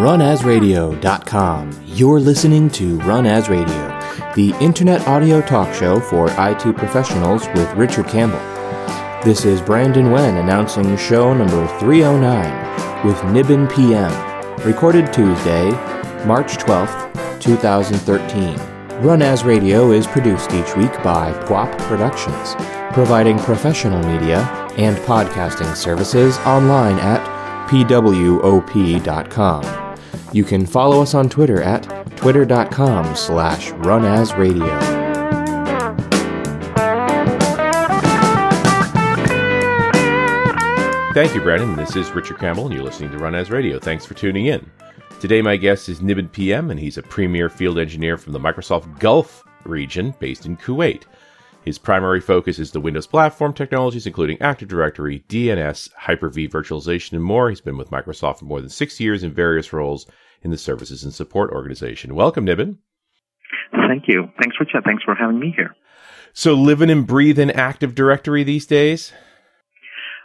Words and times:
Runasradio.com, 0.00 1.82
you're 1.84 2.20
listening 2.20 2.70
to 2.70 2.96
Run 3.00 3.26
As 3.26 3.50
Radio, 3.50 4.00
the 4.34 4.54
internet 4.58 5.06
audio 5.06 5.42
talk 5.42 5.74
show 5.74 6.00
for 6.00 6.30
IT 6.38 6.74
professionals 6.78 7.46
with 7.48 7.70
Richard 7.74 8.06
Campbell. 8.06 8.40
This 9.22 9.44
is 9.44 9.60
Brandon 9.60 10.10
Wen 10.10 10.38
announcing 10.38 10.96
show 10.96 11.34
number 11.34 11.66
309 11.80 13.06
with 13.06 13.16
Nibin 13.24 13.70
PM, 13.70 14.10
recorded 14.66 15.12
Tuesday, 15.12 15.70
March 16.24 16.56
12th, 16.56 17.38
2013. 17.42 18.56
Run 19.02 19.20
As 19.20 19.44
Radio 19.44 19.90
is 19.90 20.06
produced 20.06 20.54
each 20.54 20.74
week 20.78 20.94
by 21.02 21.30
PWOP 21.44 21.76
Productions, 21.80 22.54
providing 22.94 23.38
professional 23.38 24.02
media 24.10 24.38
and 24.78 24.96
podcasting 25.00 25.76
services 25.76 26.38
online 26.38 26.98
at 27.00 27.20
pwop.com. 27.68 29.89
You 30.32 30.44
can 30.44 30.66
follow 30.66 31.02
us 31.02 31.14
on 31.14 31.28
Twitter 31.28 31.62
at 31.62 31.82
twitter.com 32.16 33.16
slash 33.16 33.70
runasradio. 33.72 35.00
Thank 41.12 41.34
you, 41.34 41.40
Brandon. 41.40 41.74
This 41.74 41.96
is 41.96 42.10
Richard 42.12 42.38
Campbell, 42.38 42.66
and 42.66 42.74
you're 42.74 42.84
listening 42.84 43.10
to 43.10 43.18
Run 43.18 43.34
As 43.34 43.50
Radio. 43.50 43.80
Thanks 43.80 44.06
for 44.06 44.14
tuning 44.14 44.46
in. 44.46 44.70
Today, 45.18 45.42
my 45.42 45.56
guest 45.56 45.88
is 45.88 46.00
Nibin 46.00 46.30
PM, 46.30 46.70
and 46.70 46.78
he's 46.78 46.98
a 46.98 47.02
premier 47.02 47.48
field 47.48 47.78
engineer 47.78 48.16
from 48.16 48.32
the 48.32 48.38
Microsoft 48.38 49.00
Gulf 49.00 49.44
region 49.64 50.14
based 50.20 50.46
in 50.46 50.56
Kuwait. 50.56 51.02
His 51.64 51.78
primary 51.78 52.20
focus 52.20 52.58
is 52.58 52.70
the 52.70 52.80
Windows 52.80 53.06
platform 53.06 53.52
technologies, 53.52 54.06
including 54.06 54.40
Active 54.40 54.68
Directory, 54.68 55.24
DNS, 55.28 55.92
Hyper-V 55.92 56.48
virtualization, 56.48 57.12
and 57.12 57.22
more. 57.22 57.50
He's 57.50 57.60
been 57.60 57.76
with 57.76 57.90
Microsoft 57.90 58.38
for 58.38 58.46
more 58.46 58.60
than 58.60 58.70
six 58.70 58.98
years 58.98 59.22
in 59.22 59.32
various 59.32 59.72
roles 59.72 60.06
in 60.42 60.50
the 60.50 60.56
services 60.56 61.04
and 61.04 61.12
support 61.12 61.50
organization. 61.52 62.14
Welcome, 62.14 62.46
Nibin. 62.46 62.78
Thank 63.72 64.04
you. 64.08 64.28
Thanks, 64.40 64.56
Richard. 64.58 64.84
Thanks 64.84 65.02
for 65.04 65.14
having 65.14 65.38
me 65.38 65.52
here. 65.54 65.74
So, 66.32 66.54
living 66.54 66.90
and 66.90 67.06
breathing 67.06 67.50
Active 67.50 67.94
Directory 67.94 68.42
these 68.42 68.66
days? 68.66 69.12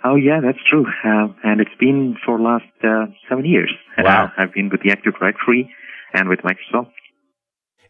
Oh, 0.05 0.15
yeah, 0.15 0.39
that's 0.41 0.59
true. 0.69 0.85
Uh, 1.03 1.33
and 1.43 1.59
it's 1.59 1.75
been 1.79 2.15
for 2.25 2.39
last 2.39 2.63
uh, 2.83 3.07
seven 3.27 3.43
years. 3.43 3.73
Wow. 3.97 4.25
Uh, 4.25 4.41
I've 4.41 4.53
been 4.53 4.69
with 4.69 4.81
the 4.83 4.91
Active 4.91 5.13
Directory 5.19 5.69
and 6.13 6.29
with 6.29 6.39
Microsoft. 6.39 6.91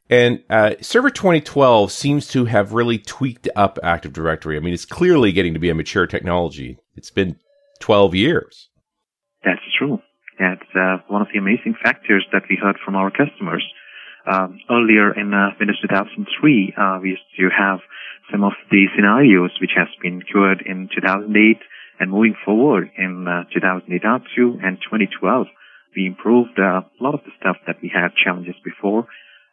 And 0.10 0.44
uh, 0.50 0.76
Server 0.82 1.10
2012 1.10 1.92
seems 1.92 2.28
to 2.30 2.46
have 2.46 2.74
really 2.74 3.00
tweaked 3.00 3.50
up 3.56 3.80
Active 3.82 4.14
Directory. 4.14 4.56
I 4.56 4.60
mean, 4.60 4.74
it's 4.74 4.86
clearly 4.86 5.32
getting 5.32 5.54
to 5.54 5.60
be 5.60 5.70
a 5.70 5.76
mature 5.76 6.06
technology. 6.06 6.78
It's 6.96 7.10
been 7.10 7.40
12 7.80 8.14
years. 8.14 8.70
That's 9.44 9.62
true. 9.78 10.00
That's 10.40 10.70
uh, 10.76 10.98
one 11.08 11.22
of 11.22 11.30
the 11.34 11.40
amazing 11.40 11.76
factors 11.82 12.26
that 12.34 12.44
we 12.50 12.58
heard 12.62 12.78
from 12.84 12.96
our 12.96 13.10
customers. 13.10 13.66
Um, 14.28 14.60
earlier 14.70 15.14
in 15.14 15.34
uh, 15.34 15.52
Windows 15.60 15.80
2003, 15.82 16.74
uh, 16.78 17.00
we 17.02 17.10
used 17.10 17.22
to 17.38 17.50
have 17.56 17.80
some 18.32 18.44
of 18.44 18.54
the 18.72 18.86
scenarios 18.96 19.52
which 19.62 19.72
has 19.76 19.88
been 20.02 20.22
cured 20.22 20.64
in 20.66 20.90
2008 20.94 21.58
and 22.00 22.12
moving 22.12 22.36
forward 22.44 22.90
in 22.98 23.28
uh, 23.28 23.46
2008 23.54 24.02
R2 24.02 24.66
and 24.66 24.78
2012. 24.82 25.48
We 25.96 26.06
improved 26.06 26.60
uh, 26.60 26.82
a 26.84 27.02
lot 27.02 27.14
of 27.14 27.22
the 27.24 27.32
stuff 27.40 27.58
that 27.68 27.78
we 27.82 27.90
had 27.94 28.10
challenges 28.22 28.56
before 28.64 29.08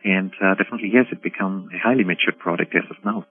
and 0.05 0.33
uh, 0.43 0.55
definitely, 0.55 0.91
yes, 0.93 1.07
it 1.13 1.23
become 1.23 1.69
a 1.75 1.79
highly 1.79 2.05
matured 2.05 2.39
product 2.39 2.75
as 2.75 2.85
of 2.91 2.97
now. 3.05 3.27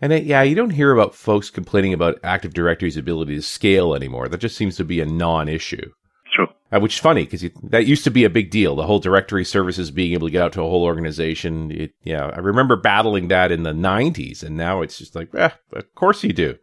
And 0.00 0.12
uh, 0.12 0.16
yeah, 0.16 0.42
you 0.42 0.54
don't 0.54 0.70
hear 0.70 0.92
about 0.92 1.14
folks 1.14 1.50
complaining 1.50 1.92
about 1.92 2.18
Active 2.22 2.54
Directory's 2.54 2.96
ability 2.96 3.36
to 3.36 3.42
scale 3.42 3.94
anymore. 3.94 4.28
That 4.28 4.40
just 4.40 4.56
seems 4.56 4.76
to 4.76 4.84
be 4.84 5.00
a 5.00 5.06
non-issue. 5.06 5.92
True. 6.34 6.48
Uh, 6.70 6.80
which 6.80 6.94
is 6.94 7.00
funny 7.00 7.24
because 7.24 7.44
that 7.62 7.86
used 7.86 8.04
to 8.04 8.10
be 8.10 8.24
a 8.24 8.30
big 8.30 8.50
deal. 8.50 8.76
The 8.76 8.86
whole 8.86 9.00
directory 9.00 9.44
services 9.44 9.90
being 9.90 10.12
able 10.12 10.28
to 10.28 10.32
get 10.32 10.42
out 10.42 10.52
to 10.52 10.62
a 10.62 10.68
whole 10.68 10.84
organization. 10.84 11.70
It, 11.70 11.92
yeah, 12.04 12.26
I 12.26 12.38
remember 12.38 12.76
battling 12.76 13.28
that 13.28 13.50
in 13.50 13.62
the 13.62 13.72
'90s, 13.72 14.42
and 14.42 14.56
now 14.56 14.82
it's 14.82 14.98
just 14.98 15.14
like, 15.14 15.34
eh, 15.34 15.50
of 15.72 15.94
course 15.94 16.22
you 16.22 16.32
do. 16.32 16.58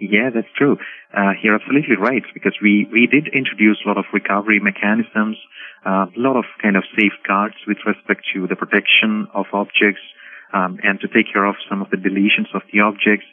Yeah, 0.00 0.30
that's 0.34 0.50
true. 0.58 0.78
Uh, 1.16 1.32
you're 1.42 1.54
absolutely 1.54 1.96
right 1.96 2.24
because 2.34 2.56
we, 2.60 2.88
we 2.90 3.06
did 3.06 3.28
introduce 3.32 3.78
a 3.84 3.88
lot 3.88 3.98
of 3.98 4.04
recovery 4.12 4.58
mechanisms, 4.58 5.36
a 5.84 6.06
lot 6.16 6.36
of 6.36 6.44
kind 6.62 6.76
of 6.76 6.84
safeguards 6.96 7.56
with 7.66 7.78
respect 7.86 8.22
to 8.34 8.46
the 8.46 8.56
protection 8.56 9.26
of 9.34 9.46
objects, 9.52 10.02
um, 10.52 10.78
and 10.82 11.00
to 11.00 11.08
take 11.08 11.32
care 11.32 11.44
of 11.44 11.56
some 11.68 11.82
of 11.82 11.90
the 11.90 11.96
deletions 11.96 12.52
of 12.54 12.62
the 12.72 12.80
objects. 12.80 13.26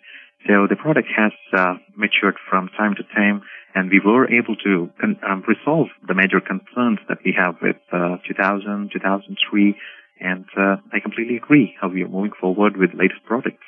So 0.47 0.67
the 0.69 0.75
product 0.75 1.09
has 1.15 1.33
uh, 1.53 1.75
matured 1.97 2.35
from 2.49 2.69
time 2.77 2.95
to 2.95 3.03
time, 3.15 3.41
and 3.75 3.91
we 3.91 3.99
were 3.99 4.25
able 4.31 4.55
to 4.63 4.89
con- 4.99 5.19
um, 5.29 5.43
resolve 5.47 5.88
the 6.07 6.13
major 6.13 6.39
concerns 6.39 6.99
that 7.09 7.19
we 7.25 7.35
have 7.38 7.55
with 7.61 7.75
uh, 7.91 8.17
2000, 8.27 8.89
2003, 8.93 9.75
and 10.21 10.45
uh, 10.57 10.77
I 10.93 10.99
completely 11.01 11.38
agree 11.38 11.75
how 11.79 11.89
we 11.89 12.03
are 12.03 12.07
moving 12.07 12.31
forward 12.39 12.77
with 12.77 12.91
latest 12.93 13.23
products. 13.25 13.63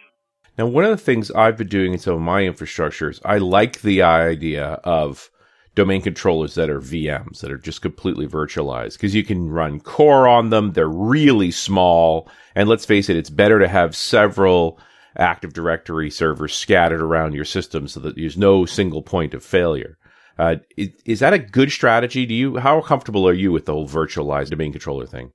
Now, 0.57 0.67
one 0.67 0.85
of 0.85 0.91
the 0.91 0.97
things 0.97 1.31
I've 1.31 1.57
been 1.57 1.67
doing 1.67 1.93
in 1.93 1.99
some 1.99 2.15
of 2.15 2.21
my 2.21 2.43
infrastructures, 2.43 3.21
I 3.23 3.37
like 3.37 3.81
the 3.81 4.01
idea 4.01 4.79
of 4.83 5.29
domain 5.75 6.01
controllers 6.01 6.55
that 6.55 6.69
are 6.69 6.81
VMs 6.81 7.39
that 7.39 7.51
are 7.51 7.57
just 7.57 7.81
completely 7.81 8.27
virtualized 8.27 8.93
because 8.93 9.15
you 9.15 9.23
can 9.23 9.49
run 9.49 9.79
core 9.79 10.27
on 10.27 10.49
them. 10.49 10.73
They're 10.73 10.87
really 10.87 11.51
small. 11.51 12.29
And 12.55 12.67
let's 12.67 12.85
face 12.85 13.09
it, 13.09 13.15
it's 13.15 13.29
better 13.29 13.59
to 13.59 13.67
have 13.67 13.95
several 13.95 14.79
Active 15.17 15.53
Directory 15.53 16.09
servers 16.09 16.53
scattered 16.53 17.01
around 17.01 17.33
your 17.33 17.45
system 17.45 17.87
so 17.87 17.99
that 18.01 18.15
there's 18.15 18.37
no 18.37 18.65
single 18.65 19.01
point 19.01 19.33
of 19.33 19.43
failure. 19.43 19.97
Uh, 20.37 20.55
is, 20.77 20.89
is, 21.05 21.19
that 21.19 21.33
a 21.33 21.39
good 21.39 21.71
strategy? 21.71 22.25
Do 22.25 22.33
you, 22.33 22.57
how 22.57 22.81
comfortable 22.81 23.27
are 23.27 23.33
you 23.33 23.51
with 23.51 23.65
the 23.65 23.73
whole 23.73 23.87
virtualized 23.87 24.49
domain 24.49 24.71
controller 24.71 25.05
thing? 25.05 25.31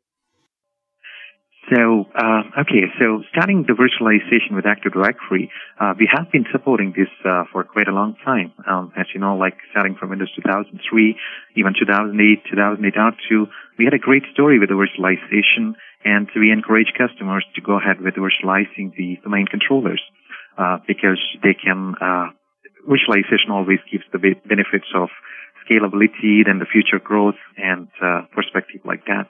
So, 1.74 2.06
uh, 2.14 2.62
okay, 2.62 2.86
so 3.00 3.26
starting 3.34 3.66
the 3.66 3.74
virtualization 3.74 4.54
with 4.54 4.66
Active 4.66 4.92
Directory, 4.92 5.50
uh, 5.80 5.94
we 5.98 6.08
have 6.14 6.30
been 6.30 6.46
supporting 6.52 6.94
this 6.94 7.10
uh, 7.24 7.42
for 7.50 7.64
quite 7.64 7.88
a 7.88 7.92
long 7.92 8.14
time. 8.24 8.52
Um, 8.70 8.92
as 8.96 9.06
you 9.12 9.18
know, 9.18 9.36
like 9.36 9.58
starting 9.72 9.96
from 9.98 10.10
Windows 10.10 10.30
2003, 10.36 10.78
even 11.56 11.74
2008, 11.74 12.44
2008 12.48 12.94
R2, 12.94 13.46
we 13.78 13.84
had 13.84 13.94
a 13.94 13.98
great 13.98 14.22
story 14.32 14.60
with 14.60 14.68
the 14.68 14.78
virtualization, 14.78 15.74
and 16.04 16.30
we 16.36 16.52
encourage 16.52 16.94
customers 16.96 17.44
to 17.56 17.60
go 17.60 17.78
ahead 17.78 18.00
with 18.00 18.14
virtualizing 18.14 18.94
the 18.94 19.18
domain 19.24 19.46
controllers 19.46 20.02
uh, 20.58 20.78
because 20.86 21.18
they 21.42 21.54
can. 21.54 21.94
Uh, 22.00 22.30
virtualization 22.86 23.50
always 23.50 23.80
gives 23.90 24.04
the 24.12 24.22
benefits 24.46 24.86
of 24.94 25.08
scalability, 25.66 26.46
then 26.46 26.60
the 26.60 26.70
future 26.70 27.02
growth, 27.02 27.34
and 27.56 27.88
uh, 28.00 28.22
perspective 28.32 28.82
like 28.84 29.04
that. 29.06 29.26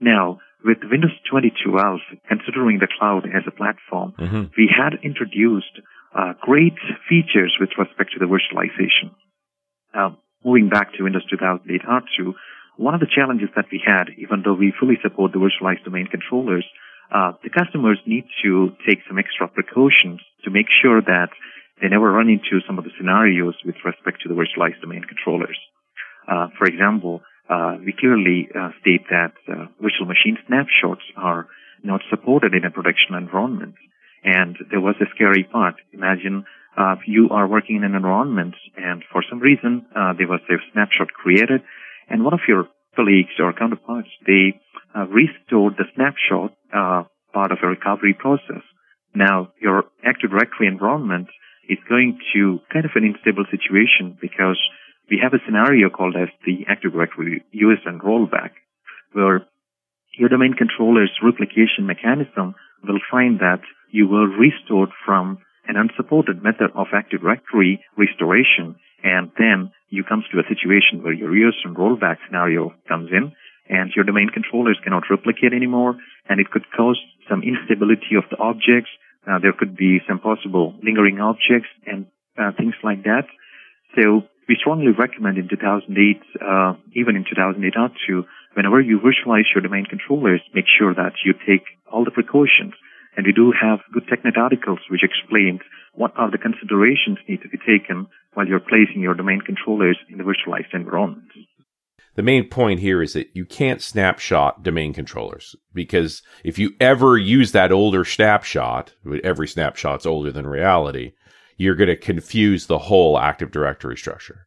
Now, 0.00 0.38
with 0.66 0.78
Windows 0.90 1.14
2012, 1.30 2.00
considering 2.28 2.78
the 2.78 2.88
cloud 2.98 3.24
as 3.24 3.46
a 3.46 3.54
platform, 3.54 4.12
mm-hmm. 4.18 4.50
we 4.58 4.66
had 4.66 4.98
introduced 5.02 5.78
uh, 6.14 6.34
great 6.40 6.74
features 7.08 7.56
with 7.60 7.70
respect 7.78 8.10
to 8.12 8.18
the 8.18 8.26
virtualization. 8.26 9.14
Moving 10.46 10.68
back 10.68 10.94
to 10.94 11.02
Windows 11.02 11.26
2008 11.28 11.82
R2, 11.82 12.34
one 12.76 12.94
of 12.94 13.00
the 13.00 13.10
challenges 13.10 13.48
that 13.56 13.66
we 13.72 13.82
had, 13.84 14.14
even 14.16 14.42
though 14.44 14.54
we 14.54 14.72
fully 14.78 14.94
support 15.02 15.32
the 15.32 15.42
virtualized 15.42 15.82
domain 15.82 16.06
controllers, 16.06 16.64
uh, 17.10 17.32
the 17.42 17.50
customers 17.50 17.98
need 18.06 18.24
to 18.44 18.70
take 18.86 19.00
some 19.08 19.18
extra 19.18 19.48
precautions 19.48 20.20
to 20.44 20.50
make 20.50 20.66
sure 20.70 21.02
that 21.02 21.30
they 21.82 21.88
never 21.88 22.12
run 22.12 22.28
into 22.28 22.64
some 22.64 22.78
of 22.78 22.84
the 22.84 22.94
scenarios 22.96 23.54
with 23.64 23.74
respect 23.84 24.22
to 24.22 24.28
the 24.28 24.38
virtualized 24.38 24.80
domain 24.80 25.02
controllers. 25.02 25.58
Uh, 26.30 26.46
for 26.56 26.66
example, 26.66 27.22
uh, 27.48 27.76
we 27.84 27.92
clearly 27.92 28.48
uh, 28.54 28.70
state 28.80 29.04
that 29.10 29.32
uh, 29.48 29.66
virtual 29.80 30.06
machine 30.06 30.36
snapshots 30.46 31.02
are 31.16 31.46
not 31.82 32.00
supported 32.10 32.54
in 32.54 32.64
a 32.64 32.70
production 32.70 33.14
environment. 33.14 33.74
And 34.24 34.56
there 34.70 34.80
was 34.80 34.96
a 35.00 35.06
scary 35.14 35.44
part. 35.44 35.76
Imagine 35.92 36.44
uh, 36.76 36.96
you 37.06 37.28
are 37.30 37.46
working 37.46 37.76
in 37.76 37.84
an 37.84 37.94
environment 37.94 38.54
and 38.76 39.02
for 39.12 39.22
some 39.30 39.38
reason 39.38 39.86
uh, 39.94 40.12
there 40.18 40.26
was 40.26 40.40
a 40.50 40.56
snapshot 40.72 41.08
created 41.08 41.62
and 42.08 42.24
one 42.24 42.34
of 42.34 42.40
your 42.48 42.68
colleagues 42.94 43.38
or 43.38 43.52
counterparts, 43.52 44.08
they 44.26 44.60
uh, 44.94 45.06
restored 45.06 45.74
the 45.76 45.84
snapshot 45.94 46.52
part 47.32 47.52
of 47.52 47.58
a 47.62 47.66
recovery 47.66 48.14
process. 48.18 48.62
Now, 49.14 49.52
your 49.60 49.84
Active 50.04 50.30
Directory 50.30 50.66
environment 50.66 51.28
is 51.68 51.78
going 51.88 52.18
to 52.34 52.60
kind 52.72 52.84
of 52.84 52.92
an 52.94 53.04
unstable 53.04 53.44
situation 53.50 54.16
because 54.20 54.58
we 55.10 55.20
have 55.22 55.34
a 55.34 55.42
scenario 55.44 55.88
called 55.88 56.16
as 56.16 56.28
the 56.44 56.64
Active 56.68 56.92
Directory 56.92 57.44
USN 57.54 58.00
rollback, 58.00 58.50
where 59.12 59.46
your 60.18 60.28
domain 60.28 60.54
controller's 60.54 61.12
replication 61.22 61.86
mechanism 61.86 62.54
will 62.82 62.98
find 63.10 63.38
that 63.40 63.60
you 63.90 64.08
were 64.08 64.26
restored 64.26 64.90
from 65.04 65.38
an 65.68 65.76
unsupported 65.76 66.42
method 66.42 66.70
of 66.74 66.88
Active 66.92 67.20
Directory 67.20 67.84
restoration, 67.96 68.76
and 69.02 69.30
then 69.38 69.70
you 69.88 70.02
comes 70.02 70.24
to 70.32 70.40
a 70.40 70.48
situation 70.48 71.02
where 71.02 71.12
your 71.12 71.30
USN 71.30 71.74
rollback 71.76 72.16
scenario 72.26 72.74
comes 72.88 73.10
in, 73.10 73.32
and 73.68 73.90
your 73.94 74.04
domain 74.04 74.30
controllers 74.32 74.78
cannot 74.82 75.04
replicate 75.10 75.52
anymore, 75.52 75.96
and 76.28 76.40
it 76.40 76.50
could 76.50 76.64
cause 76.76 76.98
some 77.28 77.42
instability 77.42 78.14
of 78.16 78.24
the 78.30 78.38
objects. 78.38 78.90
Uh, 79.26 79.38
there 79.38 79.52
could 79.52 79.76
be 79.76 79.98
some 80.08 80.20
possible 80.20 80.74
lingering 80.82 81.20
objects 81.20 81.68
and 81.86 82.06
uh, 82.38 82.52
things 82.56 82.74
like 82.82 83.02
that. 83.04 83.26
So 83.96 84.22
we 84.48 84.56
strongly 84.58 84.92
recommend 84.92 85.38
in 85.38 85.48
2008, 85.48 86.22
uh, 86.40 86.74
even 86.94 87.16
in 87.16 87.24
2008 87.24 87.74
whenever 88.54 88.80
you 88.80 88.98
virtualize 88.98 89.44
your 89.54 89.62
domain 89.62 89.84
controllers, 89.84 90.40
make 90.54 90.64
sure 90.66 90.94
that 90.94 91.12
you 91.24 91.34
take 91.46 91.64
all 91.92 92.04
the 92.04 92.10
precautions. 92.10 92.72
And 93.16 93.26
we 93.26 93.32
do 93.32 93.52
have 93.52 93.80
good 93.92 94.04
TechNet 94.06 94.36
articles 94.36 94.78
which 94.90 95.02
explain 95.02 95.60
what 95.94 96.12
are 96.16 96.30
the 96.30 96.38
considerations 96.38 97.18
need 97.28 97.42
to 97.42 97.48
be 97.48 97.58
taken 97.58 98.06
while 98.34 98.46
you're 98.46 98.60
placing 98.60 99.00
your 99.00 99.14
domain 99.14 99.40
controllers 99.40 99.98
in 100.10 100.18
the 100.18 100.24
virtualized 100.24 100.74
environment. 100.74 101.30
The 102.14 102.22
main 102.22 102.48
point 102.48 102.80
here 102.80 103.02
is 103.02 103.12
that 103.12 103.28
you 103.34 103.44
can't 103.44 103.82
snapshot 103.82 104.62
domain 104.62 104.94
controllers 104.94 105.54
because 105.74 106.22
if 106.44 106.58
you 106.58 106.72
ever 106.80 107.18
use 107.18 107.52
that 107.52 107.72
older 107.72 108.06
snapshot, 108.06 108.94
every 109.22 109.46
snapshot's 109.46 110.06
older 110.06 110.32
than 110.32 110.46
reality, 110.46 111.12
you're 111.56 111.74
going 111.74 111.88
to 111.88 111.96
confuse 111.96 112.66
the 112.66 112.78
whole 112.78 113.18
Active 113.18 113.50
Directory 113.50 113.96
structure. 113.96 114.46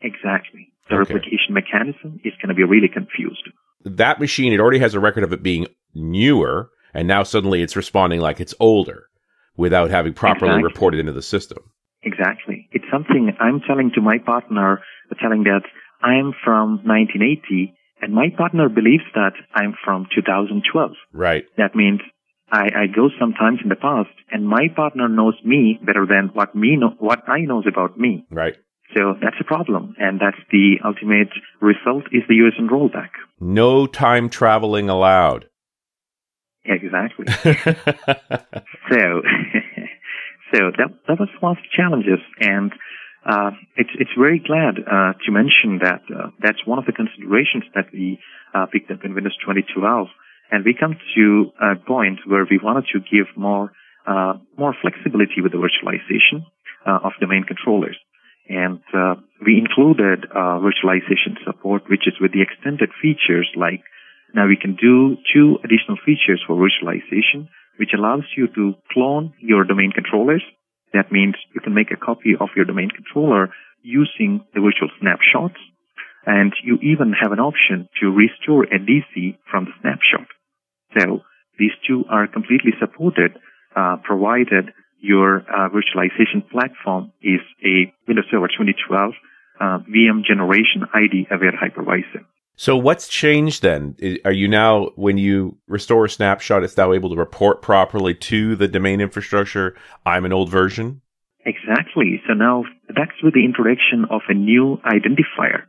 Exactly. 0.00 0.72
The 0.88 0.96
okay. 0.96 1.14
replication 1.14 1.54
mechanism 1.54 2.20
is 2.24 2.32
going 2.40 2.48
to 2.48 2.54
be 2.54 2.64
really 2.64 2.88
confused. 2.88 3.48
That 3.84 4.20
machine, 4.20 4.52
it 4.52 4.60
already 4.60 4.78
has 4.78 4.94
a 4.94 5.00
record 5.00 5.24
of 5.24 5.32
it 5.32 5.42
being 5.42 5.66
newer, 5.94 6.70
and 6.94 7.08
now 7.08 7.22
suddenly 7.22 7.62
it's 7.62 7.76
responding 7.76 8.20
like 8.20 8.40
it's 8.40 8.54
older 8.60 9.06
without 9.56 9.90
having 9.90 10.14
properly 10.14 10.52
exactly. 10.52 10.64
reported 10.64 11.00
into 11.00 11.12
the 11.12 11.22
system. 11.22 11.58
Exactly. 12.02 12.68
It's 12.72 12.84
something 12.90 13.32
I'm 13.40 13.60
telling 13.60 13.92
to 13.94 14.00
my 14.00 14.18
partner, 14.18 14.80
uh, 15.10 15.14
telling 15.20 15.44
that 15.44 15.62
I'm 16.02 16.32
from 16.44 16.80
1980, 16.84 17.74
and 18.00 18.12
my 18.12 18.28
partner 18.36 18.68
believes 18.68 19.04
that 19.14 19.34
I'm 19.54 19.74
from 19.84 20.06
2012. 20.14 20.90
Right. 21.12 21.44
That 21.56 21.76
means 21.76 22.00
I, 22.52 22.82
I 22.82 22.86
go 22.94 23.08
sometimes 23.18 23.60
in 23.62 23.70
the 23.70 23.76
past, 23.76 24.10
and 24.30 24.46
my 24.46 24.68
partner 24.76 25.08
knows 25.08 25.34
me 25.42 25.80
better 25.82 26.06
than 26.06 26.30
what 26.34 26.54
me 26.54 26.76
know, 26.76 26.94
what 26.98 27.26
I 27.26 27.40
knows 27.40 27.64
about 27.66 27.98
me. 27.98 28.26
Right. 28.30 28.54
So 28.94 29.14
that's 29.22 29.36
a 29.40 29.44
problem, 29.44 29.96
and 29.98 30.20
that's 30.20 30.36
the 30.50 30.76
ultimate 30.84 31.30
result 31.62 32.04
is 32.12 32.22
the 32.28 32.34
USN 32.34 32.68
rollback. 32.68 33.08
No 33.40 33.86
time 33.86 34.28
traveling 34.28 34.90
allowed. 34.90 35.46
Exactly. 36.66 37.24
so, 37.42 37.48
so 40.52 40.70
that 40.76 40.90
that 41.08 41.18
was 41.18 41.30
one 41.40 41.52
of 41.52 41.56
the 41.56 41.72
challenges, 41.74 42.20
and 42.38 42.70
uh, 43.24 43.52
it's 43.76 43.90
it's 43.98 44.10
very 44.16 44.38
glad 44.38 44.74
uh, 44.78 45.14
to 45.24 45.32
mention 45.32 45.78
that 45.82 46.02
uh, 46.14 46.28
that's 46.38 46.66
one 46.66 46.78
of 46.78 46.84
the 46.84 46.92
considerations 46.92 47.64
that 47.74 47.86
we 47.94 48.18
uh, 48.52 48.66
picked 48.66 48.90
up 48.90 49.04
in 49.04 49.14
Windows 49.14 49.36
2012 49.40 50.08
and 50.52 50.64
we 50.64 50.76
come 50.78 50.96
to 51.16 51.50
a 51.60 51.76
point 51.76 52.20
where 52.26 52.46
we 52.48 52.60
wanted 52.62 52.84
to 52.92 53.00
give 53.00 53.26
more 53.36 53.72
uh, 54.06 54.34
more 54.58 54.74
flexibility 54.82 55.40
with 55.40 55.52
the 55.52 55.58
virtualization 55.58 56.44
uh, 56.86 57.06
of 57.06 57.12
domain 57.20 57.44
controllers. 57.44 57.96
And 58.48 58.82
uh, 58.92 59.14
we 59.44 59.56
included 59.56 60.26
uh, 60.26 60.58
virtualization 60.60 61.38
support, 61.46 61.88
which 61.88 62.06
is 62.06 62.14
with 62.20 62.32
the 62.32 62.42
extended 62.42 62.90
features 63.00 63.48
like 63.56 63.80
now 64.34 64.46
we 64.46 64.56
can 64.56 64.76
do 64.76 65.16
two 65.32 65.58
additional 65.64 65.96
features 66.04 66.42
for 66.46 66.56
virtualization, 66.56 67.48
which 67.78 67.90
allows 67.96 68.24
you 68.36 68.48
to 68.48 68.74
clone 68.92 69.32
your 69.38 69.64
domain 69.64 69.92
controllers. 69.92 70.42
That 70.92 71.12
means 71.12 71.34
you 71.54 71.60
can 71.60 71.74
make 71.74 71.90
a 71.90 71.96
copy 71.96 72.34
of 72.38 72.48
your 72.56 72.64
domain 72.64 72.90
controller 72.90 73.50
using 73.82 74.44
the 74.54 74.60
virtual 74.60 74.90
snapshots. 75.00 75.60
And 76.26 76.52
you 76.62 76.78
even 76.82 77.12
have 77.12 77.32
an 77.32 77.40
option 77.40 77.88
to 78.00 78.10
restore 78.10 78.64
a 78.64 78.78
DC 78.78 79.38
from 79.50 79.64
the 79.66 79.72
snapshot. 79.80 80.28
So 80.98 81.20
these 81.58 81.72
two 81.86 82.04
are 82.10 82.26
completely 82.26 82.72
supported, 82.80 83.38
uh, 83.76 83.96
provided 84.02 84.72
your 85.00 85.38
uh, 85.38 85.68
virtualization 85.68 86.48
platform 86.50 87.12
is 87.22 87.40
a 87.64 87.92
Windows 88.06 88.26
Server 88.30 88.48
2012 88.48 89.12
uh, 89.60 89.78
VM 89.90 90.24
generation 90.24 90.86
ID 90.94 91.26
aware 91.30 91.52
hypervisor. 91.52 92.24
So 92.54 92.76
what's 92.76 93.08
changed 93.08 93.62
then? 93.62 93.96
Are 94.24 94.32
you 94.32 94.46
now, 94.46 94.90
when 94.94 95.18
you 95.18 95.56
restore 95.66 96.04
a 96.04 96.10
snapshot, 96.10 96.62
it's 96.62 96.76
now 96.76 96.92
able 96.92 97.10
to 97.10 97.16
report 97.16 97.62
properly 97.62 98.14
to 98.14 98.54
the 98.56 98.68
domain 98.68 99.00
infrastructure? 99.00 99.74
I'm 100.06 100.24
an 100.24 100.32
old 100.32 100.50
version. 100.50 101.00
Exactly. 101.44 102.22
So 102.28 102.34
now 102.34 102.64
that's 102.88 103.22
with 103.22 103.34
the 103.34 103.44
introduction 103.44 104.04
of 104.10 104.20
a 104.28 104.34
new 104.34 104.78
identifier 104.86 105.64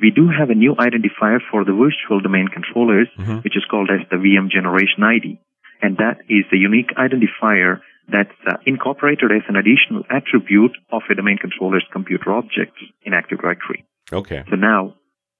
we 0.00 0.10
do 0.10 0.28
have 0.28 0.50
a 0.50 0.54
new 0.54 0.74
identifier 0.74 1.40
for 1.50 1.64
the 1.64 1.72
virtual 1.72 2.20
domain 2.20 2.48
controllers, 2.48 3.08
mm-hmm. 3.18 3.38
which 3.40 3.56
is 3.56 3.64
called 3.70 3.90
as 3.90 4.06
the 4.10 4.16
VM 4.16 4.50
generation 4.50 5.02
ID. 5.02 5.40
And 5.80 5.96
that 5.98 6.20
is 6.28 6.44
the 6.50 6.58
unique 6.58 6.90
identifier 6.96 7.80
that's 8.08 8.36
uh, 8.46 8.56
incorporated 8.64 9.32
as 9.32 9.42
an 9.48 9.56
additional 9.56 10.04
attribute 10.10 10.76
of 10.92 11.02
a 11.10 11.14
domain 11.14 11.38
controller's 11.38 11.84
computer 11.92 12.32
objects 12.32 12.78
in 13.02 13.14
Active 13.14 13.40
Directory. 13.40 13.84
Okay. 14.12 14.44
So 14.48 14.56
now, 14.56 14.94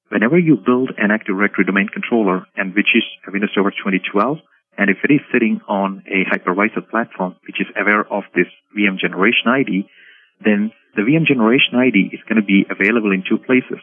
whenever 0.09 0.39
you 0.39 0.57
build 0.57 0.91
an 0.99 1.11
Active 1.11 1.37
Directory 1.37 1.65
domain 1.65 1.89
controller, 1.89 2.47
and 2.57 2.75
which 2.75 2.91
is 2.95 3.05
a 3.29 3.33
Windows 3.33 3.51
Server 3.55 3.71
2012, 3.71 4.39
and 4.79 4.91
if 4.91 4.99
it 5.05 5.13
is 5.13 5.21
sitting 5.33 5.61
on 5.69 6.03
a 6.07 6.25
hypervisor 6.29 6.85
platform, 6.91 7.37
which 7.47 7.61
is 7.61 7.67
aware 7.79 8.05
of 8.13 8.25
this 8.35 8.49
VM 8.77 8.99
generation 8.99 9.49
ID, 9.49 9.89
then 10.45 10.73
the 10.97 11.03
VM 11.03 11.25
generation 11.25 11.77
ID 11.77 12.11
is 12.13 12.21
going 12.29 12.37
to 12.37 12.45
be 12.45 12.67
available 12.69 13.13
in 13.13 13.25
two 13.27 13.39
places. 13.39 13.81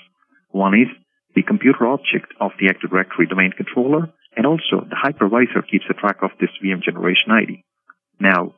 One 0.54 0.76
is 0.78 0.88
the 1.36 1.42
computer 1.42 1.88
object 1.88 2.30
of 2.40 2.52
the 2.62 2.70
Active 2.70 2.92
Directory 2.92 3.26
domain 3.26 3.52
controller, 3.58 4.14
and 4.38 4.46
also 4.46 4.86
the 4.86 4.96
hypervisor 4.96 5.66
keeps 5.66 5.86
a 5.90 5.98
track 5.98 6.22
of 6.22 6.30
this 6.40 6.54
VM 6.64 6.82
generation 6.82 7.34
ID. 7.34 7.66
Now, 8.22 8.54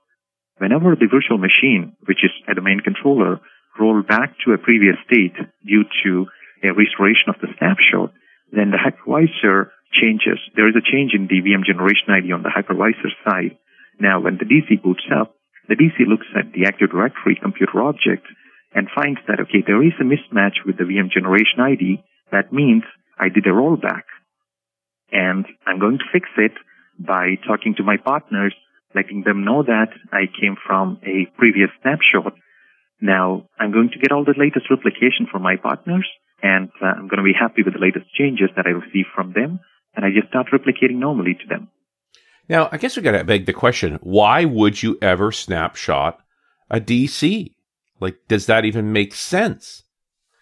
whenever 0.57 0.95
the 0.95 1.07
virtual 1.07 1.39
machine, 1.39 1.95
which 2.05 2.19
is 2.23 2.31
a 2.51 2.53
domain 2.53 2.81
controller, 2.83 3.39
roll 3.79 4.03
back 4.03 4.35
to 4.43 4.51
a 4.51 4.57
previous 4.57 4.99
state 5.07 5.35
due 5.65 5.85
to 6.03 6.27
a 6.67 6.75
restoration 6.75 7.31
of 7.31 7.39
the 7.39 7.47
snapshot, 7.57 8.11
then 8.51 8.71
the 8.71 8.79
hypervisor 8.79 9.71
changes. 9.95 10.39
There 10.55 10.67
is 10.67 10.75
a 10.75 10.83
change 10.83 11.13
in 11.15 11.27
the 11.27 11.39
VM 11.39 11.63
generation 11.63 12.11
ID 12.11 12.33
on 12.33 12.43
the 12.43 12.51
hypervisor 12.51 13.11
side. 13.23 13.55
Now, 13.99 14.19
when 14.19 14.35
the 14.37 14.43
DC 14.43 14.83
boots 14.83 15.07
up, 15.15 15.33
the 15.69 15.75
DC 15.75 15.95
looks 16.07 16.27
at 16.35 16.51
the 16.51 16.67
Active 16.67 16.91
Directory 16.91 17.39
computer 17.41 17.81
object 17.81 18.27
and 18.75 18.89
finds 18.93 19.19
that, 19.27 19.39
okay, 19.39 19.63
there 19.65 19.81
is 19.81 19.93
a 19.99 20.03
mismatch 20.03 20.65
with 20.65 20.77
the 20.77 20.83
VM 20.83 21.09
generation 21.09 21.61
ID. 21.61 22.03
That 22.31 22.51
means 22.51 22.83
I 23.17 23.29
did 23.29 23.47
a 23.47 23.55
rollback. 23.55 24.03
And 25.11 25.45
I'm 25.65 25.79
going 25.79 25.97
to 25.99 26.11
fix 26.11 26.27
it 26.37 26.51
by 26.99 27.35
talking 27.47 27.73
to 27.77 27.83
my 27.83 27.95
partners, 27.97 28.53
letting 28.93 29.23
them 29.23 29.45
know 29.45 29.63
that 29.63 29.89
I 30.11 30.25
came 30.39 30.57
from 30.67 30.99
a 31.03 31.25
previous 31.37 31.69
snapshot. 31.81 32.33
Now 33.01 33.47
I'm 33.57 33.71
going 33.71 33.91
to 33.91 33.99
get 33.99 34.11
all 34.11 34.25
the 34.25 34.35
latest 34.37 34.69
replication 34.69 35.27
from 35.31 35.41
my 35.41 35.55
partners 35.55 36.07
and 36.43 36.69
uh, 36.81 36.85
I'm 36.85 37.07
going 37.07 37.17
to 37.17 37.23
be 37.23 37.33
happy 37.33 37.63
with 37.63 37.73
the 37.73 37.79
latest 37.79 38.13
changes 38.13 38.49
that 38.55 38.65
I 38.67 38.71
receive 38.71 39.05
from 39.15 39.33
them. 39.33 39.59
And 39.95 40.05
I 40.05 40.09
just 40.13 40.27
start 40.27 40.47
replicating 40.51 40.97
normally 40.97 41.35
to 41.35 41.47
them. 41.47 41.69
Now, 42.49 42.67
I 42.71 42.77
guess 42.77 42.97
we 42.97 43.01
got 43.01 43.13
to 43.13 43.23
beg 43.23 43.45
the 43.45 43.53
question, 43.53 43.97
why 44.01 44.43
would 44.43 44.83
you 44.83 44.97
ever 45.01 45.31
snapshot 45.31 46.19
a 46.69 46.81
DC? 46.81 47.54
Like, 47.99 48.17
does 48.27 48.45
that 48.47 48.65
even 48.65 48.91
make 48.91 49.13
sense? 49.13 49.83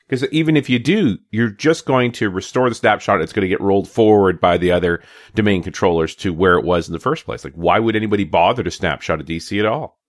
Because 0.07 0.27
even 0.31 0.57
if 0.57 0.69
you 0.69 0.79
do, 0.79 1.17
you're 1.31 1.49
just 1.49 1.85
going 1.85 2.11
to 2.13 2.29
restore 2.29 2.69
the 2.69 2.75
snapshot. 2.75 3.21
It's 3.21 3.33
going 3.33 3.43
to 3.43 3.49
get 3.49 3.61
rolled 3.61 3.87
forward 3.87 4.39
by 4.39 4.57
the 4.57 4.71
other 4.71 5.01
domain 5.33 5.63
controllers 5.63 6.15
to 6.17 6.33
where 6.33 6.57
it 6.57 6.65
was 6.65 6.87
in 6.87 6.93
the 6.93 6.99
first 6.99 7.25
place. 7.25 7.43
Like, 7.43 7.55
why 7.55 7.79
would 7.79 7.95
anybody 7.95 8.23
bother 8.23 8.63
to 8.63 8.71
snapshot 8.71 9.21
a 9.21 9.23
DC 9.23 9.57
at 9.59 9.65
all? 9.65 9.99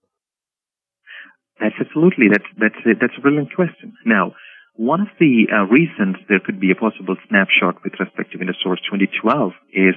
That's 1.59 1.75
absolutely 1.79 2.27
that's 2.29 2.45
that's 2.59 2.75
a, 2.85 2.99
that's 2.99 3.17
a 3.17 3.21
brilliant 3.21 3.55
question. 3.55 3.95
Now, 4.05 4.33
one 4.75 4.99
of 4.99 5.07
the 5.19 5.47
uh, 5.47 5.63
reasons 5.71 6.17
there 6.27 6.41
could 6.43 6.59
be 6.59 6.71
a 6.71 6.75
possible 6.75 7.15
snapshot 7.29 7.81
with 7.83 7.93
respect 7.97 8.33
to 8.33 8.37
Windows 8.37 8.59
Server 8.61 8.75
2012 8.75 9.53
is 9.71 9.95